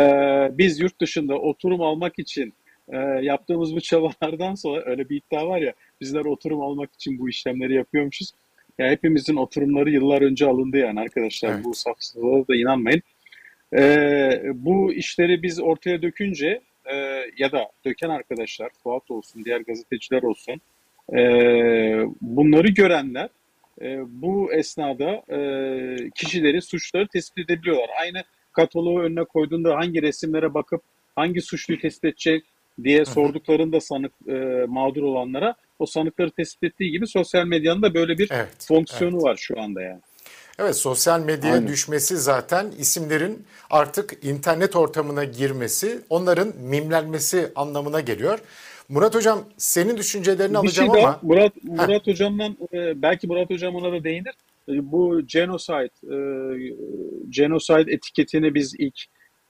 biz 0.52 0.80
yurt 0.80 1.00
dışında 1.00 1.35
oturum 1.38 1.80
almak 1.80 2.18
için 2.18 2.54
e, 2.88 2.97
yaptığımız 3.23 3.76
bu 3.76 3.80
çabalardan 3.80 4.54
sonra 4.54 4.82
öyle 4.87 5.09
bir 5.09 5.16
iddia 5.16 5.49
var 5.49 5.61
ya 5.61 5.73
bizler 6.00 6.25
oturum 6.25 6.61
almak 6.61 6.94
için 6.94 7.18
bu 7.18 7.28
işlemleri 7.28 7.75
yapıyormuşuz. 7.75 8.32
Ya 8.78 8.90
hepimizin 8.90 9.37
oturumları 9.37 9.90
yıllar 9.90 10.23
önce 10.23 10.47
alındı 10.47 10.76
yani 10.76 11.00
arkadaşlar. 11.00 11.54
Evet. 11.54 11.64
Bu 11.64 11.75
safsızlığa 11.75 12.49
da 12.49 12.56
inanmayın. 12.56 13.02
Ee, 13.78 14.42
bu 14.54 14.92
işleri 14.92 15.42
biz 15.42 15.61
ortaya 15.61 16.02
dökünce 16.02 16.61
e, 16.92 17.26
ya 17.38 17.52
da 17.52 17.70
döken 17.85 18.09
arkadaşlar, 18.09 18.70
Fuat 18.82 19.11
olsun, 19.11 19.44
diğer 19.44 19.61
gazeteciler 19.61 20.23
olsun, 20.23 20.61
e, 21.12 21.20
bunları 22.20 22.68
görenler 22.68 23.28
e, 23.82 23.99
bu 24.09 24.52
esnada 24.52 25.23
e, 25.28 25.40
kişileri, 26.14 26.62
suçları 26.62 27.09
tespit 27.09 27.50
edebiliyorlar. 27.50 27.90
Aynı 28.00 28.23
kataloğu 28.52 29.00
önüne 29.00 29.25
koyduğunda 29.25 29.76
hangi 29.76 30.02
resimlere 30.02 30.54
bakıp 30.54 30.82
hangi 31.16 31.42
suçluyu 31.42 31.80
tespit 31.80 32.04
edecek 32.04 32.44
diye 32.85 33.04
sorduklarında 33.04 33.80
sanık 33.80 34.12
e, 34.28 34.64
mağdur 34.68 35.02
olanlara 35.02 35.54
o 35.78 35.87
sanıkları 35.87 36.30
tespit 36.30 36.73
ettiği 36.73 36.90
gibi 36.90 37.06
sosyal 37.06 37.47
medyanın 37.47 37.82
da 37.82 37.94
böyle 37.94 38.18
bir 38.18 38.28
Evet. 38.32 38.66
fonksiyonu 38.68 39.23
var 39.23 39.37
şu 39.37 39.61
anda 39.61 39.82
yani. 39.82 40.00
Evet 40.61 40.76
sosyal 40.76 41.21
medyaya 41.21 41.55
Aynen. 41.55 41.69
düşmesi 41.69 42.17
zaten 42.17 42.73
isimlerin 42.79 43.45
artık 43.71 44.25
internet 44.25 44.76
ortamına 44.76 45.25
girmesi, 45.25 46.00
onların 46.11 46.52
mimlenmesi 46.62 47.52
anlamına 47.55 48.00
geliyor. 48.00 48.38
Murat 48.88 49.14
Hocam 49.14 49.45
senin 49.57 49.97
düşüncelerini 49.97 50.52
Bir 50.52 50.59
alacağım 50.59 50.95
şey 50.95 51.02
daha, 51.02 51.09
ama 51.09 51.21
Murat, 51.23 51.52
Murat 51.64 52.07
Hocam'dan 52.07 52.57
e, 52.73 53.02
belki 53.02 53.26
Murat 53.26 53.50
Hocam 53.50 53.75
ona 53.75 53.93
da 53.93 54.05
değinir. 54.05 54.35
E, 54.69 54.93
Bu 54.93 55.21
genocide, 55.26 55.90
e, 56.02 56.17
genocide 57.29 57.93
etiketini 57.93 58.55
biz 58.55 58.75
ilk 58.79 59.00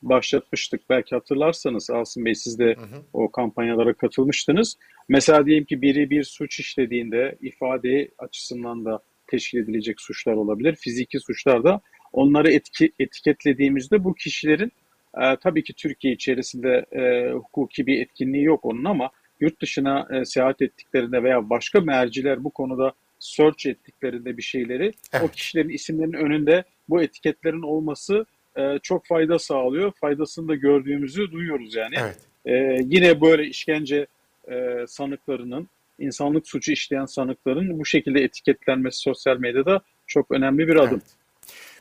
başlatmıştık. 0.02 0.80
Belki 0.90 1.14
hatırlarsanız 1.14 1.90
Asım 1.90 2.24
Bey 2.24 2.34
siz 2.34 2.58
de 2.58 2.76
o 3.12 3.30
kampanyalara 3.30 3.92
katılmıştınız. 3.92 4.76
Mesela 5.08 5.46
diyelim 5.46 5.64
ki 5.64 5.82
biri 5.82 6.10
bir 6.10 6.24
suç 6.24 6.60
işlediğinde 6.60 7.38
ifade 7.40 8.10
açısından 8.18 8.84
da 8.84 9.00
teşkil 9.30 9.58
edilecek 9.58 10.00
suçlar 10.00 10.32
olabilir. 10.32 10.74
Fiziki 10.74 11.20
suçlar 11.20 11.64
da 11.64 11.80
onları 12.12 12.52
etki, 12.52 12.92
etiketlediğimizde 12.98 14.04
bu 14.04 14.14
kişilerin 14.14 14.72
e, 15.22 15.36
tabii 15.42 15.64
ki 15.64 15.72
Türkiye 15.72 16.14
içerisinde 16.14 16.86
e, 16.92 17.32
hukuki 17.32 17.86
bir 17.86 18.00
etkinliği 18.02 18.44
yok 18.44 18.64
onun 18.64 18.84
ama 18.84 19.10
yurt 19.40 19.62
dışına 19.62 20.08
e, 20.12 20.24
seyahat 20.24 20.62
ettiklerinde 20.62 21.22
veya 21.22 21.50
başka 21.50 21.80
merciler 21.80 22.44
bu 22.44 22.50
konuda 22.50 22.92
search 23.18 23.66
ettiklerinde 23.66 24.36
bir 24.36 24.42
şeyleri 24.42 24.92
o 25.14 25.16
Evet. 25.16 25.32
kişilerin 25.32 25.68
isimlerinin 25.68 26.16
önünde 26.16 26.64
bu 26.88 27.02
etiketlerin 27.02 27.62
olması 27.62 28.26
e, 28.56 28.78
çok 28.82 29.06
fayda 29.06 29.38
sağlıyor. 29.38 29.92
Faydasını 30.00 30.48
da 30.48 30.54
gördüğümüzü 30.54 31.30
duyuyoruz 31.32 31.74
yani. 31.74 31.94
evet. 32.00 32.16
Ee, 32.46 32.78
yine 32.84 33.20
böyle 33.20 33.46
işkence 33.46 34.06
e, 34.50 34.84
sanıklarının, 34.86 35.68
insanlık 36.00 36.48
suçu 36.48 36.72
işleyen 36.72 37.06
sanıkların 37.06 37.78
bu 37.78 37.86
şekilde 37.86 38.20
etiketlenmesi 38.20 38.98
sosyal 38.98 39.36
medyada 39.36 39.80
çok 40.06 40.30
önemli 40.30 40.68
bir 40.68 40.76
adım. 40.76 40.90
Evet. 40.92 41.20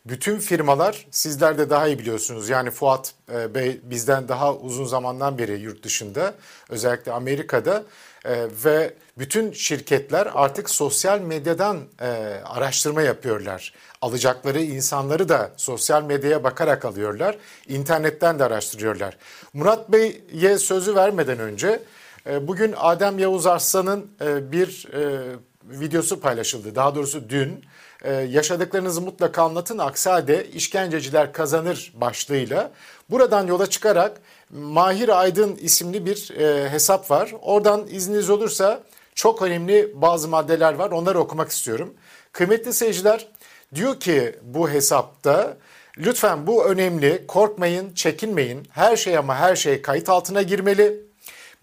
Bütün 0.05 0.39
firmalar 0.39 1.05
sizler 1.11 1.57
de 1.57 1.69
daha 1.69 1.87
iyi 1.87 1.99
biliyorsunuz. 1.99 2.49
Yani 2.49 2.71
Fuat 2.71 3.13
e, 3.33 3.55
Bey 3.55 3.79
bizden 3.83 4.27
daha 4.27 4.55
uzun 4.55 4.85
zamandan 4.85 5.37
beri 5.37 5.59
yurt 5.59 5.83
dışında 5.83 6.33
özellikle 6.69 7.11
Amerika'da 7.11 7.83
e, 8.25 8.47
ve 8.65 8.93
bütün 9.17 9.51
şirketler 9.51 10.27
artık 10.33 10.69
sosyal 10.69 11.21
medyadan 11.21 11.77
e, 12.01 12.05
araştırma 12.45 13.01
yapıyorlar. 13.01 13.73
Alacakları 14.01 14.61
insanları 14.61 15.29
da 15.29 15.51
sosyal 15.57 16.03
medyaya 16.03 16.43
bakarak 16.43 16.85
alıyorlar. 16.85 17.37
İnternetten 17.67 18.39
de 18.39 18.43
araştırıyorlar. 18.43 19.17
Murat 19.53 19.91
Bey'e 19.91 20.57
sözü 20.57 20.95
vermeden 20.95 21.39
önce 21.39 21.79
bugün 22.25 22.73
Adem 22.77 23.19
Yavuz 23.19 23.45
Arslan'ın 23.45 24.11
e, 24.21 24.51
bir 24.51 24.87
e, 24.93 25.21
videosu 25.63 26.19
paylaşıldı. 26.19 26.75
Daha 26.75 26.95
doğrusu 26.95 27.29
dün 27.29 27.65
e, 28.03 28.13
yaşadıklarınızı 28.13 29.01
mutlaka 29.01 29.43
anlatın. 29.43 29.77
Aksi 29.77 30.09
halde 30.09 30.47
işkenceciler 30.49 31.33
kazanır 31.33 31.93
başlığıyla. 31.95 32.71
Buradan 33.09 33.47
yola 33.47 33.67
çıkarak 33.67 34.21
Mahir 34.49 35.19
Aydın 35.21 35.55
isimli 35.55 36.05
bir 36.05 36.31
e, 36.39 36.69
hesap 36.69 37.11
var. 37.11 37.31
Oradan 37.41 37.87
izniniz 37.87 38.29
olursa 38.29 38.79
çok 39.15 39.41
önemli 39.41 40.01
bazı 40.01 40.27
maddeler 40.27 40.73
var. 40.73 40.91
Onları 40.91 41.19
okumak 41.19 41.49
istiyorum. 41.49 41.93
Kıymetli 42.31 42.73
seyirciler 42.73 43.27
diyor 43.75 43.99
ki 43.99 44.35
bu 44.43 44.69
hesapta 44.69 45.57
lütfen 45.97 46.47
bu 46.47 46.65
önemli 46.65 47.27
korkmayın 47.27 47.93
çekinmeyin 47.93 48.67
her 48.71 48.95
şey 48.95 49.17
ama 49.17 49.35
her 49.35 49.55
şey 49.55 49.81
kayıt 49.81 50.09
altına 50.09 50.41
girmeli. 50.41 51.08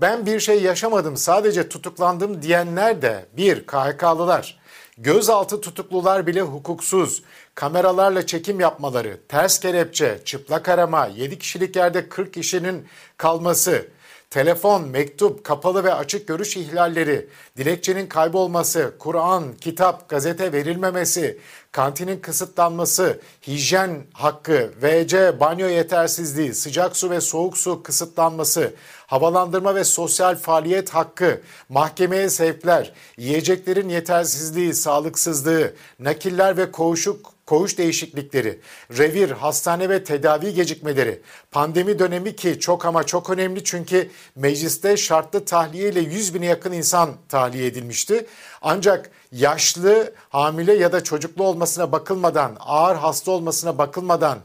Ben 0.00 0.26
bir 0.26 0.40
şey 0.40 0.62
yaşamadım 0.62 1.16
sadece 1.16 1.68
tutuklandım 1.68 2.42
diyenler 2.42 3.02
de 3.02 3.26
bir 3.36 3.66
KHK'lılar, 3.66 4.58
gözaltı 4.98 5.60
tutuklular 5.60 6.26
bile 6.26 6.40
hukuksuz, 6.40 7.22
kameralarla 7.54 8.26
çekim 8.26 8.60
yapmaları, 8.60 9.20
ters 9.28 9.60
kelepçe, 9.60 10.20
çıplak 10.24 10.68
arama, 10.68 11.06
7 11.06 11.38
kişilik 11.38 11.76
yerde 11.76 12.08
40 12.08 12.34
kişinin 12.34 12.86
kalması, 13.16 13.88
telefon, 14.30 14.88
mektup, 14.88 15.44
kapalı 15.44 15.84
ve 15.84 15.94
açık 15.94 16.28
görüş 16.28 16.56
ihlalleri, 16.56 17.28
dilekçenin 17.56 18.06
kaybolması, 18.06 18.94
Kur'an, 18.98 19.44
kitap, 19.60 20.08
gazete 20.08 20.52
verilmemesi, 20.52 21.38
kantinin 21.72 22.20
kısıtlanması, 22.20 23.20
hijyen 23.46 24.06
hakkı, 24.12 24.72
WC, 24.80 25.40
banyo 25.40 25.68
yetersizliği, 25.68 26.54
sıcak 26.54 26.96
su 26.96 27.10
ve 27.10 27.20
soğuk 27.20 27.58
su 27.58 27.82
kısıtlanması, 27.82 28.74
havalandırma 29.06 29.74
ve 29.74 29.84
sosyal 29.84 30.36
faaliyet 30.36 30.90
hakkı, 30.90 31.40
mahkemeye 31.68 32.30
sevkler, 32.30 32.92
yiyeceklerin 33.16 33.88
yetersizliği, 33.88 34.74
sağlıksızlığı, 34.74 35.72
nakiller 35.98 36.56
ve 36.56 36.70
koğuşuk 36.70 37.36
koğuş 37.46 37.78
değişiklikleri, 37.78 38.60
revir, 38.98 39.30
hastane 39.30 39.88
ve 39.88 40.04
tedavi 40.04 40.54
gecikmeleri, 40.54 41.20
pandemi 41.50 41.98
dönemi 41.98 42.36
ki 42.36 42.60
çok 42.60 42.86
ama 42.86 43.06
çok 43.06 43.30
önemli 43.30 43.64
çünkü 43.64 44.10
mecliste 44.36 44.96
şartlı 44.96 45.44
tahliye 45.44 45.88
ile 45.88 46.00
100 46.00 46.34
bine 46.34 46.46
yakın 46.46 46.72
insan 46.72 47.10
tahliye 47.28 47.66
edilmişti. 47.66 48.26
Ancak 48.62 49.10
yaşlı, 49.32 50.14
hamile 50.28 50.74
ya 50.74 50.92
da 50.92 51.04
çocuklu 51.04 51.44
olmasına 51.44 51.92
bakılmadan, 51.92 52.56
ağır 52.60 52.96
hasta 52.96 53.30
olmasına 53.30 53.78
bakılmadan 53.78 54.38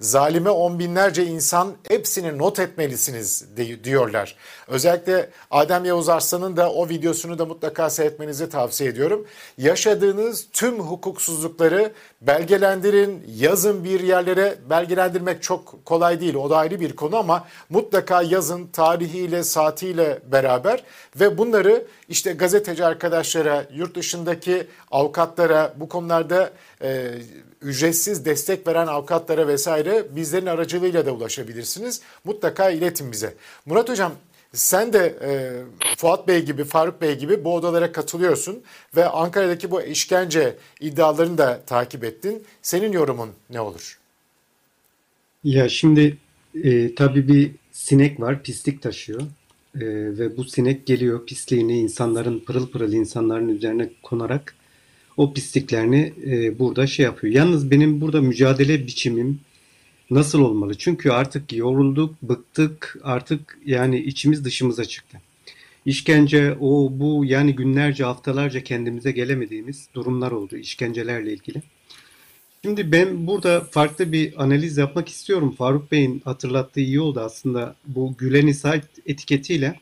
zalime 0.00 0.50
on 0.50 0.78
binlerce 0.78 1.24
insan 1.24 1.74
hepsini 1.88 2.38
not 2.38 2.58
etmelisiniz 2.58 3.44
diyorlar. 3.84 4.36
Özellikle 4.68 5.30
Adem 5.50 5.84
Yavuz 5.84 6.08
Arslan'ın 6.08 6.56
da 6.56 6.72
o 6.72 6.88
videosunu 6.88 7.38
da 7.38 7.46
mutlaka 7.46 7.90
seyretmenizi 7.90 8.48
tavsiye 8.48 8.90
ediyorum. 8.90 9.26
Yaşadığınız 9.58 10.48
tüm 10.52 10.80
hukuksuzlukları 10.80 11.92
belgelendirin, 12.20 13.24
yazın 13.38 13.84
bir 13.84 14.00
yerlere. 14.00 14.58
Belgelendirmek 14.70 15.42
çok 15.42 15.84
kolay 15.84 16.20
değil, 16.20 16.34
o 16.34 16.50
da 16.50 16.56
ayrı 16.56 16.80
bir 16.80 16.96
konu 16.96 17.16
ama 17.16 17.44
mutlaka 17.70 18.22
yazın 18.22 18.66
tarihiyle, 18.66 19.42
saatiyle 19.42 20.18
beraber 20.32 20.84
ve 21.20 21.38
bunları 21.38 21.86
işte 22.08 22.32
gazeteci 22.32 22.84
arkadaşlara, 22.84 23.64
yurt 23.74 23.94
dışındaki 23.94 24.66
avukatlara 24.90 25.74
bu 25.76 25.88
konularda 25.88 26.50
e, 26.82 27.10
ücretsiz 27.62 28.24
destek 28.24 28.66
veren 28.66 28.86
avukatlara 28.86 29.48
vesaire 29.48 30.16
bizlerin 30.16 30.46
aracılığıyla 30.46 31.06
da 31.06 31.12
ulaşabilirsiniz. 31.12 32.00
Mutlaka 32.24 32.70
iletin 32.70 33.12
bize. 33.12 33.34
Murat 33.66 33.88
Hocam 33.88 34.12
sen 34.56 34.92
de 34.92 35.18
e, 35.22 35.30
Fuat 35.96 36.28
Bey 36.28 36.44
gibi, 36.44 36.64
Faruk 36.64 37.00
Bey 37.00 37.18
gibi 37.18 37.44
bu 37.44 37.54
odalara 37.54 37.92
katılıyorsun 37.92 38.62
ve 38.96 39.08
Ankara'daki 39.08 39.70
bu 39.70 39.82
işkence 39.82 40.56
iddialarını 40.80 41.38
da 41.38 41.62
takip 41.66 42.04
ettin. 42.04 42.42
Senin 42.62 42.92
yorumun 42.92 43.30
ne 43.50 43.60
olur? 43.60 43.98
Ya 45.44 45.68
şimdi 45.68 46.18
e, 46.64 46.94
tabii 46.94 47.28
bir 47.28 47.50
sinek 47.72 48.20
var, 48.20 48.42
pislik 48.42 48.82
taşıyor. 48.82 49.20
E, 49.74 49.84
ve 50.18 50.36
bu 50.36 50.44
sinek 50.44 50.86
geliyor, 50.86 51.26
pisliğini 51.26 51.78
insanların, 51.78 52.40
pırıl 52.40 52.70
pırıl 52.70 52.92
insanların 52.92 53.48
üzerine 53.48 53.90
konarak 54.02 54.54
o 55.16 55.32
pisliklerini 55.32 56.12
e, 56.26 56.58
burada 56.58 56.86
şey 56.86 57.04
yapıyor. 57.04 57.34
Yalnız 57.34 57.70
benim 57.70 58.00
burada 58.00 58.20
mücadele 58.20 58.86
biçimim 58.86 59.40
nasıl 60.10 60.40
olmalı? 60.40 60.74
Çünkü 60.74 61.10
artık 61.10 61.52
yorulduk, 61.52 62.22
bıktık, 62.22 62.98
artık 63.02 63.58
yani 63.66 63.98
içimiz 63.98 64.44
dışımıza 64.44 64.84
çıktı. 64.84 65.20
İşkence, 65.86 66.56
o 66.60 66.92
bu 66.92 67.24
yani 67.24 67.54
günlerce, 67.54 68.04
haftalarca 68.04 68.64
kendimize 68.64 69.12
gelemediğimiz 69.12 69.88
durumlar 69.94 70.30
oldu 70.30 70.56
işkencelerle 70.56 71.32
ilgili. 71.32 71.62
Şimdi 72.64 72.92
ben 72.92 73.26
burada 73.26 73.60
farklı 73.60 74.12
bir 74.12 74.42
analiz 74.42 74.76
yapmak 74.76 75.08
istiyorum. 75.08 75.54
Faruk 75.58 75.92
Bey'in 75.92 76.20
hatırlattığı 76.24 76.80
iyi 76.80 77.00
oldu 77.00 77.20
aslında. 77.20 77.76
Bu 77.86 78.14
Gülen 78.18 78.46
İsait 78.46 78.84
etiketiyle 79.06 79.80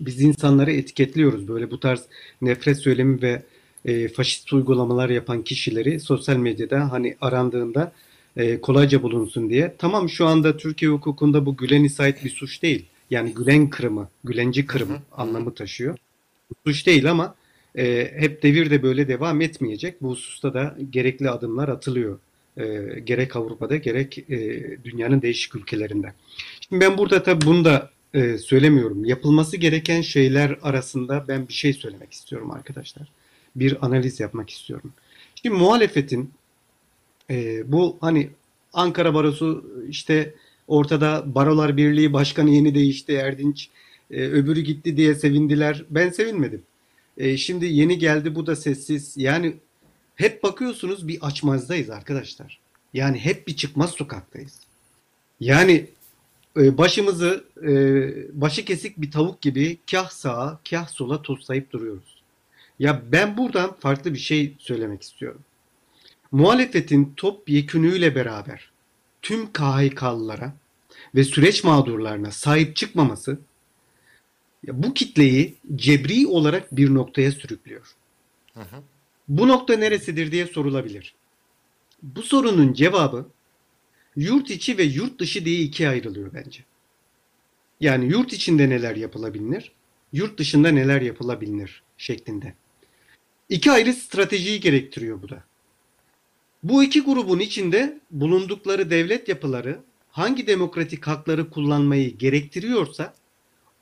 biz 0.00 0.20
insanları 0.20 0.72
etiketliyoruz. 0.72 1.48
Böyle 1.48 1.70
bu 1.70 1.80
tarz 1.80 2.00
nefret 2.42 2.78
söylemi 2.78 3.22
ve 3.22 3.42
e, 3.84 4.08
faşist 4.08 4.52
uygulamalar 4.52 5.08
yapan 5.08 5.42
kişileri 5.42 6.00
sosyal 6.00 6.36
medyada 6.36 6.92
hani 6.92 7.16
arandığında 7.20 7.92
e, 8.38 8.60
kolayca 8.60 9.02
bulunsun 9.02 9.50
diye. 9.50 9.74
Tamam 9.78 10.08
şu 10.08 10.26
anda 10.26 10.56
Türkiye 10.56 10.90
hukukunda 10.90 11.46
bu 11.46 11.56
Gülen'i 11.56 11.88
ait 11.98 12.24
bir 12.24 12.30
suç 12.30 12.62
değil. 12.62 12.86
Yani 13.10 13.34
Gülen 13.34 13.70
kırımı, 13.70 14.08
Gülenci 14.24 14.66
kırımı 14.66 14.92
hı 14.92 14.96
hı. 14.96 15.02
anlamı 15.12 15.54
taşıyor. 15.54 15.98
Bu 16.50 16.70
suç 16.70 16.86
değil 16.86 17.10
ama 17.10 17.34
e, 17.78 18.12
hep 18.16 18.42
devir 18.42 18.70
de 18.70 18.82
böyle 18.82 19.08
devam 19.08 19.40
etmeyecek. 19.40 20.02
Bu 20.02 20.10
hususta 20.10 20.54
da 20.54 20.78
gerekli 20.90 21.30
adımlar 21.30 21.68
atılıyor. 21.68 22.18
E, 22.56 22.64
gerek 23.04 23.36
Avrupa'da 23.36 23.76
gerek 23.76 24.18
e, 24.18 24.38
dünyanın 24.84 25.22
değişik 25.22 25.56
ülkelerinde. 25.56 26.12
Şimdi 26.60 26.84
ben 26.84 26.98
burada 26.98 27.22
tabii 27.22 27.46
bunu 27.46 27.64
da 27.64 27.90
e, 28.14 28.38
söylemiyorum. 28.38 29.04
Yapılması 29.04 29.56
gereken 29.56 30.00
şeyler 30.00 30.58
arasında 30.62 31.24
ben 31.28 31.48
bir 31.48 31.52
şey 31.52 31.72
söylemek 31.72 32.12
istiyorum 32.12 32.50
arkadaşlar 32.50 33.08
bir 33.56 33.86
analiz 33.86 34.20
yapmak 34.20 34.50
istiyorum. 34.50 34.92
Şimdi 35.34 35.56
muhalefetin 35.56 36.30
e, 37.30 37.72
bu 37.72 37.98
hani 38.00 38.30
Ankara 38.72 39.14
Barosu 39.14 39.64
işte 39.88 40.34
ortada 40.68 41.34
Barolar 41.34 41.76
Birliği 41.76 42.12
Başkanı 42.12 42.50
yeni 42.50 42.74
değişti 42.74 43.12
Erdinç 43.12 43.68
e, 44.10 44.20
öbürü 44.20 44.60
gitti 44.60 44.96
diye 44.96 45.14
sevindiler. 45.14 45.84
Ben 45.90 46.10
sevinmedim. 46.10 46.62
E, 47.16 47.36
şimdi 47.36 47.66
yeni 47.66 47.98
geldi 47.98 48.34
bu 48.34 48.46
da 48.46 48.56
sessiz. 48.56 49.16
Yani 49.16 49.56
hep 50.16 50.42
bakıyorsunuz 50.42 51.08
bir 51.08 51.18
açmazdayız 51.20 51.90
arkadaşlar. 51.90 52.60
Yani 52.94 53.18
hep 53.18 53.46
bir 53.46 53.56
çıkmaz 53.56 53.90
sokaktayız. 53.90 54.60
Yani 55.40 55.86
e, 56.56 56.78
başımızı 56.78 57.44
e, 57.62 57.70
başı 58.40 58.64
kesik 58.64 59.00
bir 59.00 59.10
tavuk 59.10 59.40
gibi 59.40 59.78
kah 59.90 60.10
sağa 60.10 60.60
kah 60.70 60.88
sola 60.88 61.22
toslayıp 61.22 61.72
duruyoruz. 61.72 62.22
Ya 62.78 63.02
ben 63.12 63.36
buradan 63.36 63.76
farklı 63.80 64.14
bir 64.14 64.18
şey 64.18 64.54
söylemek 64.58 65.02
istiyorum. 65.02 65.40
Muhalefetin 66.32 67.12
top 67.16 67.48
yekünüyle 67.48 68.14
beraber 68.14 68.70
tüm 69.22 69.52
KHK'lılara 69.52 70.54
ve 71.14 71.24
süreç 71.24 71.64
mağdurlarına 71.64 72.30
sahip 72.30 72.76
çıkmaması 72.76 73.38
bu 74.66 74.94
kitleyi 74.94 75.54
cebri 75.76 76.26
olarak 76.26 76.76
bir 76.76 76.94
noktaya 76.94 77.32
sürüklüyor. 77.32 77.94
Hı 78.54 78.60
hı. 78.60 78.82
Bu 79.28 79.48
nokta 79.48 79.76
neresidir 79.76 80.32
diye 80.32 80.46
sorulabilir. 80.46 81.14
Bu 82.02 82.22
sorunun 82.22 82.72
cevabı 82.72 83.28
yurt 84.16 84.50
içi 84.50 84.78
ve 84.78 84.82
yurt 84.82 85.20
dışı 85.20 85.44
diye 85.44 85.60
ikiye 85.60 85.88
ayrılıyor 85.88 86.34
bence. 86.34 86.64
Yani 87.80 88.12
yurt 88.12 88.32
içinde 88.32 88.68
neler 88.68 88.96
yapılabilir, 88.96 89.72
yurt 90.12 90.38
dışında 90.38 90.68
neler 90.68 91.02
yapılabilir 91.02 91.82
şeklinde. 91.98 92.54
İki 93.48 93.72
ayrı 93.72 93.92
stratejiyi 93.92 94.60
gerektiriyor 94.60 95.22
bu 95.22 95.28
da. 95.28 95.44
Bu 96.62 96.84
iki 96.84 97.00
grubun 97.00 97.38
içinde 97.38 98.00
bulundukları 98.10 98.90
devlet 98.90 99.28
yapıları 99.28 99.80
hangi 100.10 100.46
demokratik 100.46 101.06
hakları 101.06 101.50
kullanmayı 101.50 102.16
gerektiriyorsa 102.18 103.14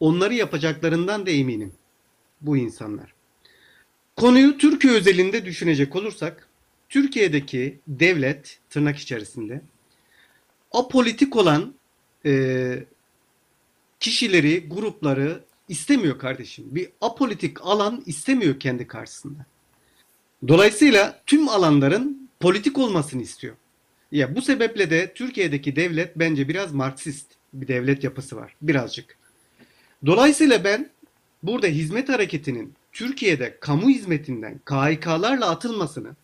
onları 0.00 0.34
yapacaklarından 0.34 1.26
da 1.26 1.30
eminim 1.30 1.72
bu 2.40 2.56
insanlar. 2.56 3.14
Konuyu 4.16 4.58
Türkiye 4.58 4.92
özelinde 4.92 5.44
düşünecek 5.44 5.96
olursak 5.96 6.48
Türkiye'deki 6.88 7.78
devlet 7.88 8.58
tırnak 8.70 8.98
içerisinde 8.98 9.62
apolitik 10.72 11.36
olan 11.36 11.74
e, 12.24 12.84
kişileri, 14.00 14.68
grupları 14.68 15.44
istemiyor 15.68 16.18
kardeşim. 16.18 16.64
Bir 16.70 16.88
apolitik 17.00 17.62
alan 17.62 18.02
istemiyor 18.06 18.60
kendi 18.60 18.86
karşısında. 18.86 19.46
Dolayısıyla 20.48 21.22
tüm 21.26 21.48
alanların 21.48 22.25
politik 22.40 22.78
olmasını 22.78 23.22
istiyor. 23.22 23.56
Ya 24.12 24.36
bu 24.36 24.42
sebeple 24.42 24.90
de 24.90 25.12
Türkiye'deki 25.14 25.76
devlet 25.76 26.18
bence 26.18 26.48
biraz 26.48 26.72
Marksist 26.72 27.26
bir 27.52 27.68
devlet 27.68 28.04
yapısı 28.04 28.36
var 28.36 28.56
birazcık. 28.62 29.16
Dolayısıyla 30.06 30.64
ben 30.64 30.90
burada 31.42 31.66
hizmet 31.66 32.08
hareketinin 32.08 32.74
Türkiye'de 32.92 33.56
kamu 33.60 33.90
hizmetinden 33.90 34.60
KHK'larla 34.64 35.50
atılmasını 35.50 36.16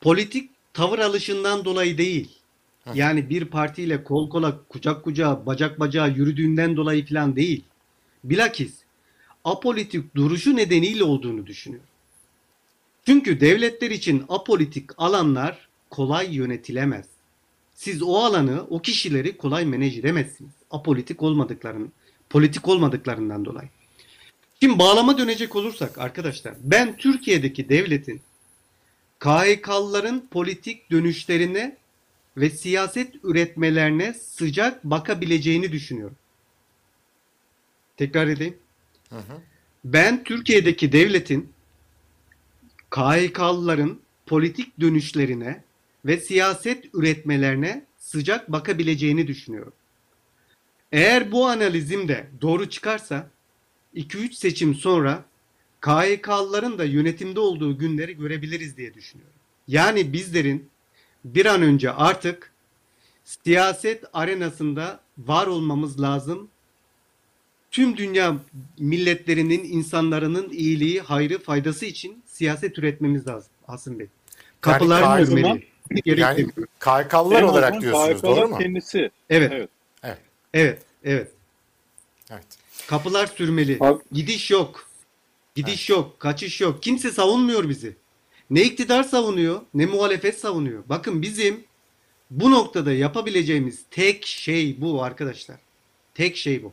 politik 0.00 0.50
tavır 0.74 0.98
alışından 0.98 1.64
dolayı 1.64 1.98
değil. 1.98 2.38
Yani 2.94 3.30
bir 3.30 3.44
partiyle 3.44 4.04
kol 4.04 4.30
kola, 4.30 4.60
kucak 4.68 5.04
kucağa, 5.04 5.46
bacak 5.46 5.80
bacağa 5.80 6.06
yürüdüğünden 6.06 6.76
dolayı 6.76 7.06
falan 7.06 7.36
değil. 7.36 7.64
Bilakis 8.24 8.74
apolitik 9.44 10.14
duruşu 10.14 10.56
nedeniyle 10.56 11.04
olduğunu 11.04 11.46
düşünüyorum. 11.46 11.88
Çünkü 13.06 13.40
devletler 13.40 13.90
için 13.90 14.24
apolitik 14.28 14.90
alanlar 14.96 15.68
kolay 15.90 16.34
yönetilemez. 16.34 17.06
Siz 17.74 18.02
o 18.02 18.16
alanı, 18.16 18.66
o 18.70 18.82
kişileri 18.82 19.36
kolay 19.36 19.64
menaj 19.64 19.98
edemezsiniz. 19.98 20.52
Apolitik 20.70 21.22
olmadıklarının, 21.22 21.92
politik 22.30 22.68
olmadıklarından 22.68 23.44
dolayı. 23.44 23.68
Şimdi 24.60 24.78
bağlama 24.78 25.18
dönecek 25.18 25.56
olursak 25.56 25.98
arkadaşlar, 25.98 26.54
ben 26.62 26.96
Türkiye'deki 26.96 27.68
devletin 27.68 28.20
KHK'lıların 29.18 30.28
politik 30.30 30.90
dönüşlerine 30.90 31.76
ve 32.36 32.50
siyaset 32.50 33.14
üretmelerine 33.24 34.14
sıcak 34.14 34.84
bakabileceğini 34.84 35.72
düşünüyorum. 35.72 36.16
Tekrar 37.96 38.28
edeyim. 38.28 38.58
Ben 39.84 40.24
Türkiye'deki 40.24 40.92
devletin 40.92 41.53
KHK'lıların 42.90 44.00
politik 44.26 44.80
dönüşlerine 44.80 45.64
ve 46.04 46.20
siyaset 46.20 46.94
üretmelerine 46.94 47.84
sıcak 47.98 48.52
bakabileceğini 48.52 49.26
düşünüyorum. 49.26 49.72
Eğer 50.92 51.32
bu 51.32 51.46
analizim 51.46 52.08
de 52.08 52.26
doğru 52.40 52.70
çıkarsa 52.70 53.30
2-3 53.94 54.32
seçim 54.32 54.74
sonra 54.74 55.24
KHK'lıların 55.80 56.78
da 56.78 56.84
yönetimde 56.84 57.40
olduğu 57.40 57.78
günleri 57.78 58.16
görebiliriz 58.16 58.76
diye 58.76 58.94
düşünüyorum. 58.94 59.34
Yani 59.68 60.12
bizlerin 60.12 60.68
bir 61.24 61.46
an 61.46 61.62
önce 61.62 61.90
artık 61.90 62.52
siyaset 63.24 64.04
arenasında 64.12 65.00
var 65.18 65.46
olmamız 65.46 66.00
lazım. 66.00 66.48
Tüm 67.74 67.96
dünya 67.96 68.36
milletlerinin, 68.78 69.64
insanların 69.64 70.50
iyiliği, 70.50 71.00
hayrı, 71.00 71.38
faydası 71.38 71.86
için 71.86 72.22
siyaset 72.26 72.78
üretmemiz 72.78 73.26
lazım 73.26 73.50
Asım 73.68 73.98
Bey. 73.98 74.06
Kapılar 74.60 75.18
Yani 75.18 75.64
Gerek 76.04 76.20
Yani. 76.20 76.46
KHK'lılar 76.78 77.42
olarak 77.42 77.80
diyorsunuz 77.80 78.20
KHK'lar 78.20 78.36
doğru 78.36 78.48
mu? 78.48 78.58
kendisi. 78.58 79.10
Evet, 79.30 79.52
Evet. 79.52 79.68
Evet. 80.02 80.18
evet, 80.54 80.82
evet. 81.04 81.32
Evet. 82.30 82.44
Kapılar 82.86 83.26
sürmeli. 83.26 83.76
Abi- 83.80 84.02
Gidiş 84.12 84.50
yok. 84.50 84.88
Gidiş 85.54 85.90
yok, 85.90 86.20
kaçış 86.20 86.60
yok. 86.60 86.82
Kimse 86.82 87.10
savunmuyor 87.10 87.68
bizi. 87.68 87.96
Ne 88.50 88.62
iktidar 88.62 89.02
savunuyor, 89.02 89.60
ne 89.74 89.86
muhalefet 89.86 90.38
savunuyor. 90.38 90.82
Bakın 90.88 91.22
bizim 91.22 91.64
bu 92.30 92.50
noktada 92.50 92.92
yapabileceğimiz 92.92 93.84
tek 93.90 94.26
şey 94.26 94.80
bu 94.80 95.02
arkadaşlar. 95.02 95.56
Tek 96.14 96.36
şey 96.36 96.62
bu. 96.62 96.72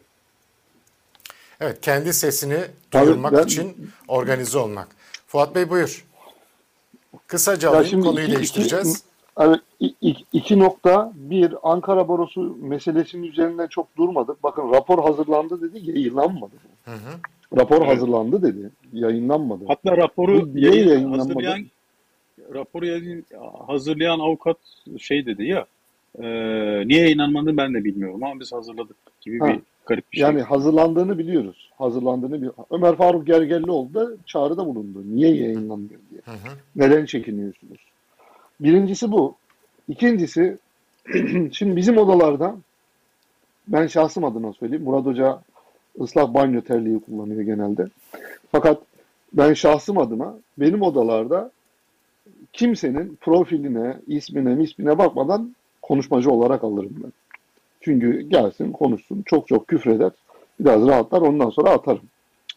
Evet, 1.61 1.81
kendi 1.81 2.13
sesini 2.13 2.57
Tabii 2.91 3.05
duyurmak 3.05 3.33
ben- 3.33 3.43
için 3.43 3.73
organize 4.07 4.57
olmak. 4.57 4.87
Fuat 5.27 5.55
Bey 5.55 5.69
buyur. 5.69 6.05
Kısaca 7.27 7.69
Ya 7.71 7.77
alayım, 7.77 8.01
konuyu 8.03 8.25
iki- 8.25 8.35
değiştireceğiz. 8.35 8.91
iki- 8.95 9.05
Evet, 9.39 9.59
i- 9.79 9.95
i- 10.09 10.25
iki 10.33 10.59
nokta. 10.59 11.11
Bir, 11.15 11.55
Ankara 11.63 12.07
Barosu 12.07 12.57
meselesinin 12.61 13.23
üzerinden 13.23 13.67
çok 13.67 13.97
durmadık. 13.97 14.43
Bakın 14.43 14.73
rapor 14.73 15.03
hazırlandı 15.03 15.61
dedi, 15.61 15.91
yayınlanmadı. 15.91 16.51
Hı 16.85 16.91
hı. 16.91 17.57
Rapor 17.57 17.77
Evet. 17.77 17.87
hazırlandı 17.87 18.41
dedi, 18.41 18.69
yayınlanmadı. 18.93 19.63
Hatta 19.67 19.97
raporu 19.97 20.53
Bu 20.53 20.57
yayın- 20.59 20.87
yayınlanmadı? 20.87 21.19
hazırlayan 21.21 21.65
raporu 22.53 22.85
yayın- 22.85 23.25
hazırlayan 23.67 24.19
avukat 24.19 24.57
şey 24.99 25.25
dedi 25.25 25.43
ya 25.45 25.65
e, 26.19 26.23
niye 26.87 27.01
yayınlanmadığını 27.01 27.57
ben 27.57 27.73
de 27.73 27.83
bilmiyorum 27.83 28.23
ama 28.23 28.39
biz 28.39 28.51
hazırladık 28.53 28.95
gibi 29.21 29.39
Ha. 29.39 29.47
bir 29.47 29.59
garip 29.85 30.11
bir 30.11 30.17
şey. 30.17 30.23
Yani 30.23 30.41
hazırlandığını 30.41 31.17
biliyoruz. 31.17 31.69
Hazırlandığını 31.77 32.41
bir 32.41 32.51
Ömer 32.71 32.95
Faruk 32.95 33.27
Gergerlioğlu 33.27 33.93
da 33.93 34.07
çağrıda 34.25 34.65
bulundu. 34.65 35.03
Niye 35.05 35.35
yayınlanmıyor 35.35 35.99
diye. 36.11 36.21
Hı 36.25 36.31
hı. 36.31 36.57
Neden 36.75 37.05
çekiniyorsunuz? 37.05 37.79
Birincisi 38.59 39.11
bu. 39.11 39.35
İkincisi 39.87 40.57
şimdi 41.51 41.75
bizim 41.75 41.97
odalarda 41.97 42.55
ben 43.67 43.87
şahsım 43.87 44.23
adına 44.23 44.53
söyleyeyim. 44.53 44.83
Murat 44.83 45.05
Hoca 45.05 45.39
ıslak 46.01 46.33
banyo 46.33 46.61
terliği 46.61 46.99
kullanıyor 46.99 47.41
genelde. 47.41 47.87
Fakat 48.51 48.81
ben 49.33 49.53
şahsım 49.53 49.97
adına 49.97 50.35
benim 50.57 50.81
odalarda 50.81 51.51
kimsenin 52.53 53.17
profiline, 53.21 53.97
ismine, 54.07 54.63
ismine 54.63 54.97
bakmadan 54.97 55.55
konuşmacı 55.81 56.31
olarak 56.31 56.63
alırım 56.63 56.95
ben. 57.03 57.13
Çünkü 57.81 58.21
gelsin, 58.21 58.71
konuşsun, 58.71 59.23
çok 59.25 59.47
çok 59.47 59.67
küfreder. 59.67 60.11
Biraz 60.59 60.87
rahatlar, 60.87 61.21
ondan 61.21 61.49
sonra 61.49 61.69
atarım. 61.69 62.03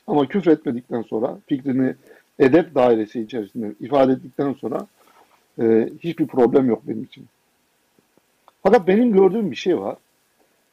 Ama 0.06 0.28
küfretmedikten 0.28 1.02
sonra, 1.02 1.38
fikrini 1.46 1.94
edep 2.38 2.74
dairesi 2.74 3.20
içerisinde 3.20 3.74
ifade 3.80 4.12
ettikten 4.12 4.52
sonra 4.52 4.86
e, 5.62 5.88
hiçbir 6.00 6.26
problem 6.26 6.68
yok 6.68 6.82
benim 6.88 7.02
için. 7.04 7.26
Fakat 8.62 8.86
benim 8.86 9.12
gördüğüm 9.12 9.50
bir 9.50 9.56
şey 9.56 9.80
var. 9.80 9.96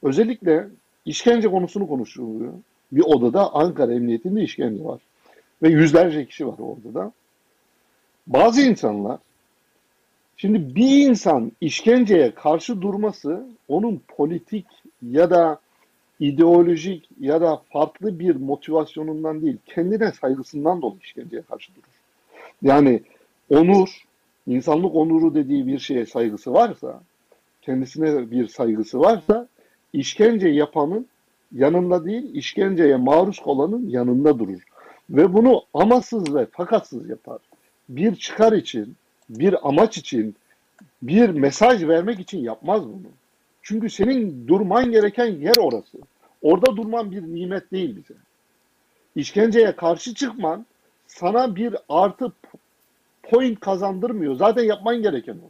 Özellikle 0.04 0.68
işkence 1.06 1.48
konusunu 1.48 1.88
konuşuluyor. 1.88 2.54
Bir 2.92 3.02
odada 3.02 3.54
Ankara 3.54 3.94
Emniyetinde 3.94 4.42
işkence 4.42 4.84
var. 4.84 5.02
Ve 5.64 5.70
yüzlerce 5.70 6.26
kişi 6.26 6.48
var 6.48 6.56
o 6.60 6.64
odada. 6.64 7.12
Bazı 8.28 8.62
insanlar 8.62 9.18
Şimdi 10.42 10.76
bir 10.76 11.10
insan 11.10 11.52
işkenceye 11.62 12.36
karşı 12.36 12.82
durması 12.82 13.46
onun 13.68 14.02
politik 14.08 14.66
ya 15.02 15.30
da 15.30 15.60
ideolojik 16.20 17.10
ya 17.20 17.42
da 17.42 17.62
farklı 17.70 18.20
bir 18.20 18.36
motivasyonundan 18.36 19.42
değil, 19.42 19.58
kendine 19.66 20.12
saygısından 20.12 20.82
dolayı 20.82 21.00
işkenceye 21.04 21.42
karşı 21.42 21.72
durur. 21.76 21.84
Yani 22.62 23.02
onur, 23.50 24.04
insanlık 24.48 24.96
onuru 24.96 25.36
dediği 25.36 25.68
bir 25.68 25.80
şeye 25.80 26.06
saygısı 26.06 26.54
varsa, 26.54 27.02
kendisine 27.62 28.32
bir 28.32 28.48
saygısı 28.48 29.00
varsa, 29.00 29.48
işkence 29.94 30.48
yapanın 30.48 31.08
yanında 31.56 32.06
değil, 32.06 32.36
işkenceye 32.36 32.96
maruz 32.96 33.40
kalanın 33.40 33.90
yanında 33.90 34.40
durur. 34.40 34.62
Ve 35.10 35.34
bunu 35.34 35.64
amasız 35.74 36.36
ve 36.36 36.46
fakatsız 36.46 37.10
yapar. 37.10 37.40
Bir 37.90 38.16
çıkar 38.16 38.54
için, 38.54 38.96
bir 39.30 39.68
amaç 39.68 39.98
için, 39.98 40.36
bir 41.02 41.30
mesaj 41.30 41.84
vermek 41.84 42.20
için 42.20 42.40
yapmaz 42.44 42.84
bunu. 42.84 43.12
Çünkü 43.62 43.90
senin 43.90 44.48
durman 44.48 44.92
gereken 44.92 45.26
yer 45.26 45.58
orası. 45.58 45.98
Orada 46.42 46.78
durman 46.78 47.12
bir 47.12 47.22
nimet 47.22 47.72
değil 47.72 47.96
bize. 47.96 48.20
İşkenceye 49.16 49.76
karşı 49.76 50.14
çıkman 50.14 50.66
sana 51.08 51.56
bir 51.56 51.76
artı 51.90 52.34
point 53.24 53.60
kazandırmıyor. 53.60 54.36
Zaten 54.36 54.64
yapman 54.64 55.02
gereken 55.02 55.34
o. 55.34 55.50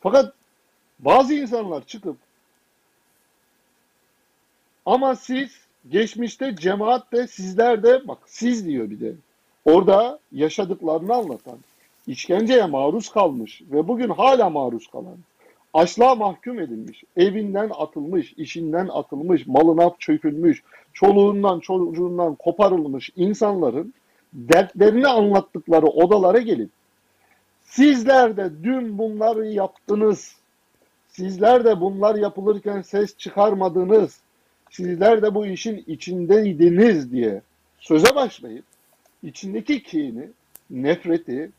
Fakat 0.00 0.34
bazı 0.98 1.34
insanlar 1.34 1.86
çıkıp 1.86 2.16
ama 4.86 5.16
siz 5.16 5.50
geçmişte 5.90 6.56
cemaat 6.56 7.12
de 7.12 7.26
sizler 7.26 7.82
de 7.82 8.08
bak 8.08 8.18
siz 8.26 8.66
diyor 8.66 8.90
bir 8.90 9.00
de. 9.00 9.12
Orada 9.64 10.18
yaşadıklarını 10.32 11.14
anlatan 11.14 11.58
işkenceye 12.06 12.66
maruz 12.66 13.08
kalmış 13.08 13.62
ve 13.72 13.88
bugün 13.88 14.08
hala 14.08 14.50
maruz 14.50 14.86
kalan, 14.86 15.16
açlığa 15.74 16.14
mahkum 16.14 16.60
edilmiş, 16.60 17.04
evinden 17.16 17.70
atılmış, 17.78 18.32
işinden 18.36 18.88
atılmış, 18.92 19.46
malına 19.46 19.90
çökülmüş, 19.98 20.62
çoluğundan 20.92 21.60
çocuğundan 21.60 22.34
koparılmış 22.34 23.10
insanların 23.16 23.94
dertlerini 24.32 25.08
anlattıkları 25.08 25.86
odalara 25.86 26.38
gelip 26.38 26.70
sizler 27.64 28.36
de 28.36 28.50
dün 28.62 28.98
bunları 28.98 29.46
yaptınız, 29.46 30.36
sizler 31.08 31.64
de 31.64 31.80
bunlar 31.80 32.14
yapılırken 32.14 32.82
ses 32.82 33.16
çıkarmadınız, 33.16 34.20
sizler 34.70 35.22
de 35.22 35.34
bu 35.34 35.46
işin 35.46 35.84
içindeydiniz 35.86 37.12
diye 37.12 37.42
söze 37.78 38.14
başlayıp 38.14 38.64
içindeki 39.22 39.82
kini, 39.82 40.28
nefreti, 40.70 41.50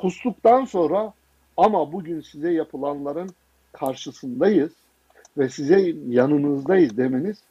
kustuktan 0.00 0.64
sonra 0.64 1.12
ama 1.56 1.92
bugün 1.92 2.20
size 2.20 2.52
yapılanların 2.52 3.30
karşısındayız 3.72 4.72
ve 5.38 5.48
size 5.48 5.94
yanınızdayız 6.08 6.96
demeniz 6.96 7.42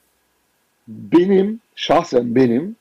benim 0.88 1.60
şahsen 1.76 2.36
benim 2.36 2.76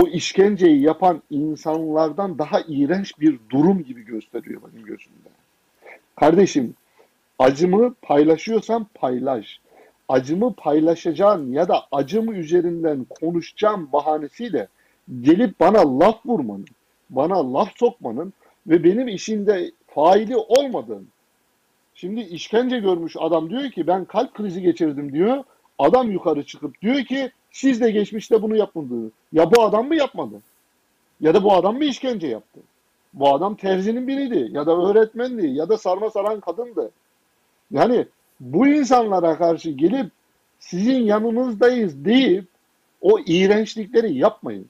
o 0.00 0.08
işkenceyi 0.08 0.82
yapan 0.82 1.22
insanlardan 1.30 2.38
daha 2.38 2.60
iğrenç 2.60 3.20
bir 3.20 3.38
durum 3.50 3.84
gibi 3.84 4.04
gösteriyor 4.04 4.60
benim 4.62 4.86
gözümde. 4.86 5.28
Kardeşim 6.16 6.74
acımı 7.38 7.94
paylaşıyorsan 8.02 8.86
paylaş. 8.94 9.60
Acımı 10.08 10.54
paylaşacağın 10.54 11.52
ya 11.52 11.68
da 11.68 11.86
acımı 11.92 12.34
üzerinden 12.34 13.06
konuşacağım 13.20 13.88
bahanesiyle 13.92 14.68
gelip 15.20 15.60
bana 15.60 16.00
laf 16.00 16.26
vurmanın, 16.26 16.66
bana 17.10 17.54
laf 17.54 17.68
sokmanın 17.76 18.32
ve 18.66 18.84
benim 18.84 19.08
işimde 19.08 19.70
faili 19.86 20.36
olmadığım. 20.36 21.06
Şimdi 21.94 22.20
işkence 22.20 22.78
görmüş 22.78 23.16
adam 23.18 23.50
diyor 23.50 23.70
ki 23.70 23.86
ben 23.86 24.04
kalp 24.04 24.34
krizi 24.34 24.62
geçirdim 24.62 25.12
diyor. 25.12 25.44
Adam 25.78 26.10
yukarı 26.10 26.46
çıkıp 26.46 26.82
diyor 26.82 27.04
ki 27.04 27.30
siz 27.52 27.80
de 27.80 27.90
geçmişte 27.90 28.42
bunu 28.42 28.56
yapmadınız. 28.56 29.10
Ya 29.32 29.50
bu 29.50 29.62
adam 29.62 29.86
mı 29.86 29.96
yapmadı? 29.96 30.34
Ya 31.20 31.34
da 31.34 31.44
bu 31.44 31.54
adam 31.54 31.76
mı 31.76 31.84
işkence 31.84 32.26
yaptı? 32.26 32.60
Bu 33.14 33.34
adam 33.34 33.54
terzinin 33.54 34.08
biriydi 34.08 34.48
ya 34.52 34.66
da 34.66 34.76
öğretmendi 34.76 35.46
ya 35.46 35.68
da 35.68 35.78
sarma 35.78 36.10
saran 36.10 36.40
kadındı. 36.40 36.90
Yani 37.70 38.06
bu 38.40 38.68
insanlara 38.68 39.38
karşı 39.38 39.70
gelip 39.70 40.10
sizin 40.58 41.02
yanınızdayız 41.02 42.04
deyip 42.04 42.44
o 43.00 43.18
iğrençlikleri 43.26 44.18
yapmayın. 44.18 44.66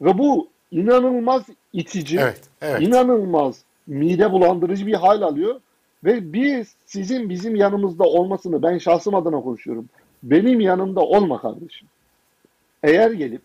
Ve 0.00 0.18
bu 0.18 0.48
inanılmaz 0.70 1.42
itici, 1.72 2.18
Evet, 2.18 2.40
evet. 2.66 2.82
inanılmaz 2.82 3.62
mide 3.86 4.32
bulandırıcı 4.32 4.86
bir 4.86 4.94
hal 4.94 5.22
alıyor. 5.22 5.60
Ve 6.04 6.32
biz 6.32 6.74
sizin 6.86 7.30
bizim 7.30 7.56
yanımızda 7.56 8.04
olmasını 8.04 8.62
ben 8.62 8.78
şahsım 8.78 9.14
adına 9.14 9.40
konuşuyorum. 9.40 9.88
Benim 10.22 10.60
yanımda 10.60 11.00
olma 11.00 11.40
kardeşim. 11.40 11.88
eğer 12.82 13.10
gelip 13.10 13.42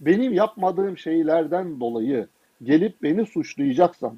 benim 0.00 0.32
yapmadığım 0.32 0.98
şeylerden 0.98 1.80
dolayı 1.80 2.26
gelip 2.62 3.02
beni 3.02 3.26
suçlayacaksan, 3.26 4.14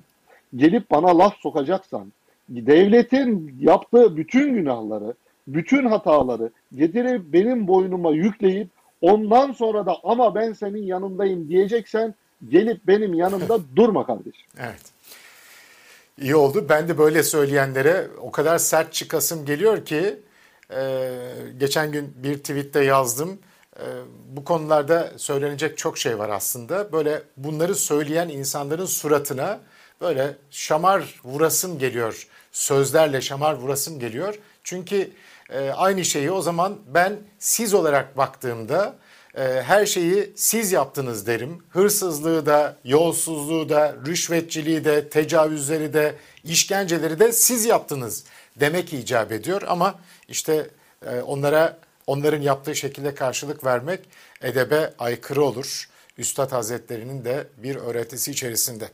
gelip 0.57 0.91
bana 0.91 1.19
laf 1.19 1.37
sokacaksan, 1.37 2.13
devletin 2.49 3.57
yaptığı 3.61 4.17
bütün 4.17 4.55
günahları, 4.55 5.15
bütün 5.49 5.87
hataları 5.87 6.51
getirip 6.77 7.33
benim 7.33 7.69
boynuma 7.69 8.11
yükleyip 8.11 8.69
ondan 9.01 9.53
sonra 9.53 9.87
da 9.87 9.97
ama 10.05 10.35
ben 10.35 10.53
senin 10.53 10.83
yanındayım 10.83 11.49
diyeceksen 11.49 12.15
gelip 12.49 12.87
benim 12.87 13.15
yanımda 13.15 13.59
durma 13.77 14.07
kardeşim. 14.07 14.47
Evet. 14.59 14.83
İyi 16.21 16.37
oldu. 16.37 16.67
Ben 16.69 16.89
de 16.89 16.99
böyle 16.99 17.23
söyleyenlere 17.23 18.07
o 18.19 18.31
kadar 18.31 18.59
sert 18.59 18.93
çıkasım 18.93 19.45
geliyor 19.45 19.85
ki 19.85 20.21
e, 20.75 21.11
geçen 21.59 21.93
gün 21.93 22.15
bir 22.17 22.39
tweette 22.39 22.85
yazdım. 22.85 23.39
E, 23.77 23.85
bu 24.29 24.45
konularda 24.45 25.13
söylenecek 25.17 25.79
çok 25.79 25.99
şey 25.99 26.19
var 26.19 26.29
aslında. 26.29 26.93
Böyle 26.93 27.23
bunları 27.37 27.75
söyleyen 27.75 28.29
insanların 28.29 28.87
suratına 28.87 29.61
böyle 30.01 30.37
şamar 30.51 31.21
vurasım 31.25 31.79
geliyor. 31.79 32.27
Sözlerle 32.53 33.21
şamar 33.21 33.55
vurasım 33.55 33.99
geliyor. 33.99 34.39
Çünkü 34.65 35.11
e, 35.51 35.71
aynı 35.71 36.05
şeyi 36.05 36.31
o 36.31 36.43
zaman 36.43 36.79
ben 36.87 37.17
siz 37.39 37.75
olarak 37.75 38.17
baktığımda 38.17 38.95
her 39.41 39.87
şeyi 39.87 40.33
siz 40.37 40.73
yaptınız 40.73 41.27
derim. 41.27 41.63
Hırsızlığı 41.69 42.47
da, 42.47 42.77
yolsuzluğu 42.85 43.69
da, 43.69 43.97
rüşvetçiliği 44.07 44.85
de, 44.85 45.09
tecavüzleri 45.09 45.93
de, 45.93 46.15
işkenceleri 46.45 47.19
de 47.19 47.33
siz 47.33 47.65
yaptınız 47.65 48.25
demek 48.61 48.93
icap 48.93 49.33
ediyor. 49.33 49.63
Ama 49.69 49.95
işte 50.29 50.71
e, 51.07 51.21
onlara 51.21 51.79
onların 52.07 52.41
yaptığı 52.41 52.77
şekilde 52.77 53.15
karşılık 53.15 53.65
vermek 53.65 54.01
edebe 54.43 54.93
aykırı 54.99 55.45
olur. 55.45 55.89
Üstad 56.19 56.53
Hazretleri'nin 56.53 57.25
de 57.25 57.47
bir 57.57 57.77
öğretisi 57.77 58.31
içerisinde. 58.31 58.89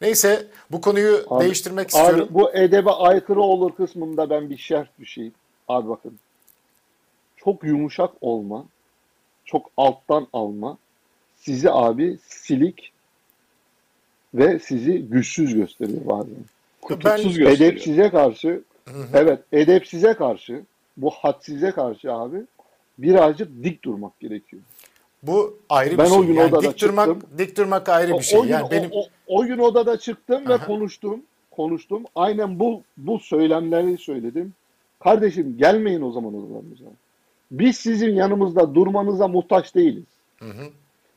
Neyse 0.00 0.46
bu 0.70 0.80
konuyu 0.80 1.26
Abi- 1.28 1.44
değiştirmek 1.44 1.88
istiyorum. 1.88 2.20
Abi 2.20 2.34
bu 2.34 2.54
edebe 2.54 2.90
aykırı 2.90 3.40
olur 3.40 3.76
kısmında 3.76 4.30
ben 4.30 4.50
bir 4.50 4.58
şerh 4.58 4.86
düşeyim. 5.00 5.32
Abi 5.68 5.88
bakın. 5.88 6.18
Çok 7.36 7.64
yumuşak 7.64 8.10
olma, 8.20 8.66
çok 9.44 9.70
alttan 9.76 10.26
alma 10.32 10.78
sizi 11.36 11.70
abi 11.70 12.18
silik 12.28 12.92
ve 14.34 14.58
sizi 14.58 14.98
güçsüz 15.02 15.54
gösteriyor 15.54 16.00
bazen. 16.06 16.34
Kutuksuz 16.82 17.04
Ben- 17.04 17.22
gösteriyor. 17.24 17.50
Edepsize 17.50 18.10
karşı, 18.10 18.62
evet 19.14 19.38
edepsize 19.52 20.14
karşı, 20.14 20.62
bu 20.96 21.10
hadsize 21.10 21.70
karşı 21.70 22.12
abi 22.12 22.36
birazcık 22.98 23.64
dik 23.64 23.84
durmak 23.84 24.20
gerekiyor. 24.20 24.62
Bu 25.22 25.58
ayrı 25.68 25.98
Ben 25.98 26.04
bir 26.04 26.10
şey. 26.10 26.18
o 26.18 26.26
gün 26.26 26.34
yani 26.34 26.54
odada 26.54 26.70
dik 26.72 26.80
durmak, 26.82 27.06
çıktım. 27.08 27.38
dik 27.38 27.56
durmak 27.56 27.88
ayrı 27.88 28.14
O, 28.14 28.18
bir 28.18 28.24
şey. 28.24 28.38
o 28.38 28.42
gün, 28.42 28.50
yani 28.50 28.64
o- 28.64 28.70
benim 28.70 28.90
o, 28.92 29.04
o 29.26 29.44
gün 29.44 29.58
odada 29.58 29.98
çıktım 29.98 30.48
ve 30.48 30.54
Aha. 30.54 30.66
konuştum. 30.66 31.22
Konuştum. 31.50 32.04
Aynen 32.14 32.58
bu 32.60 32.82
bu 32.96 33.18
söylemleri 33.18 33.98
söyledim. 33.98 34.54
Kardeşim 35.00 35.58
gelmeyin 35.58 36.00
o 36.02 36.12
zaman 36.12 36.34
odalarımıza. 36.34 36.84
Biz 37.52 37.76
sizin 37.76 38.14
yanımızda 38.14 38.74
durmanıza 38.74 39.28
muhtaç 39.28 39.74
değiliz. 39.74 40.04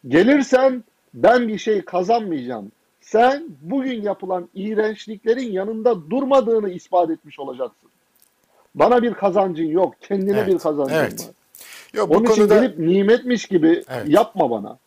Gelirsen 0.08 0.84
ben 1.14 1.48
bir 1.48 1.58
şey 1.58 1.86
kazanmayacağım. 1.86 2.72
Sen 3.02 3.44
bugün 3.62 4.02
yapılan 4.02 4.50
iğrençliklerin 4.56 5.52
yanında 5.52 6.10
durmadığını 6.10 6.70
ispat 6.70 7.10
etmiş 7.10 7.40
olacaksın. 7.40 7.90
Bana 8.76 9.04
bir 9.04 9.14
kazancın 9.14 9.64
yok. 9.68 9.94
Kendine 10.02 10.38
Evet, 10.38 10.48
bir 10.48 10.58
kazancın 10.58 10.94
evet. 10.96 11.22
var. 11.22 11.30
Yok, 11.94 12.10
bu 12.10 12.14
Onun 12.14 12.24
için 12.24 12.36
konuda 12.36 12.60
gelip 12.60 12.80
nimetmiş 12.80 13.46
gibi 13.46 13.84
Evet. 13.90 14.08
yapma 14.08 14.50
bana. 14.50 14.78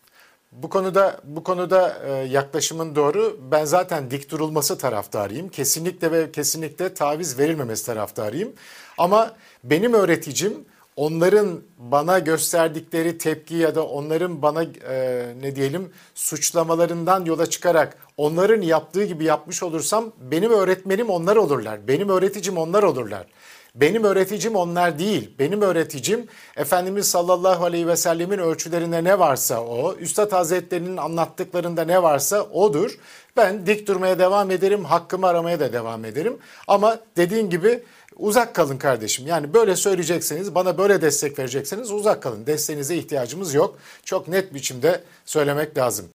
Bu 0.52 0.68
konuda 0.68 1.20
bu 1.24 1.42
konuda 1.42 1.98
e, 2.06 2.12
yaklaşımın 2.12 2.94
doğru. 2.94 3.40
Ben 3.50 3.64
zaten 3.64 4.11
dik 4.11 4.30
durulması 4.30 4.78
taraftarıyım. 4.78 5.48
Kesinlikle 5.48 6.12
ve 6.12 6.32
kesinlikle 6.32 6.94
taviz 6.94 7.38
verilmemesi 7.38 7.87
taraftarıyım. 7.87 8.52
Ama 8.98 9.32
benim 9.64 9.94
öğreticim 9.94 10.64
onların 10.98 11.61
bana 11.78 12.18
gösterdikleri 12.18 13.18
tepki 13.18 13.54
ya 13.54 13.74
da 13.74 13.87
onların 13.87 14.42
bana 14.42 14.62
e, 14.62 15.26
ne 15.40 15.56
diyelim 15.56 15.92
suçlamalarından 16.14 17.24
yola 17.24 17.46
çıkarak 17.46 17.98
onların 18.16 18.62
yaptığı 18.62 19.04
gibi 19.04 19.24
yapmış 19.24 19.62
olursam 19.62 20.12
benim 20.20 20.50
öğretmenim 20.50 21.11
onlar 21.11 21.37
olurlar. 21.37 21.88
Benim 21.88 22.08
öğreticim 22.08 22.58
onlar 22.58 22.82
olurlar. 22.82 23.26
Benim 23.74 24.04
öğreticim 24.04 24.56
onlar 24.56 24.98
değil. 24.98 25.30
Benim 25.38 25.62
öğreticim 25.62 26.26
Efendimiz 26.56 27.11
sallallahu 27.11 27.64
aleyhi 27.64 27.87
ve 27.87 27.96
sellemin 27.96 28.38
ölçülerinde 28.38 29.04
ne 29.04 29.18
varsa 29.18 29.61
o, 29.64 29.94
Üstad 29.94 30.32
Hazretleri'nin 30.32 30.96
anlattıklarında 30.96 31.84
ne 31.84 32.02
varsa 32.02 32.42
odur. 32.42 32.98
Ben 33.37 33.66
dik 33.66 33.88
durmaya 33.88 34.18
devam 34.18 34.50
ederim, 34.50 34.84
hakkımı 34.84 35.26
aramaya 35.26 35.61
da 35.61 35.72
devam 35.72 36.04
ederim. 36.04 36.38
Ama 36.68 36.98
dediğin 37.16 37.50
gibi 37.50 37.82
uzak 38.16 38.55
kalın 38.55 38.79
kardeşim. 38.79 39.27
Yani 39.27 39.55
böyle 39.55 39.77
söyleyecekseniz, 39.77 40.55
bana 40.55 40.79
böyle 40.79 41.03
destek 41.03 41.38
verecekseniz 41.38 41.90
uzak 41.90 42.23
kalın. 42.23 42.47
Desteğinize 42.47 42.97
ihtiyacımız 42.97 43.55
yok. 43.55 43.79
Çok 44.05 44.29
net 44.29 44.55
biçimde 44.55 45.03
söylemek 45.25 45.79
lazım. 45.79 46.07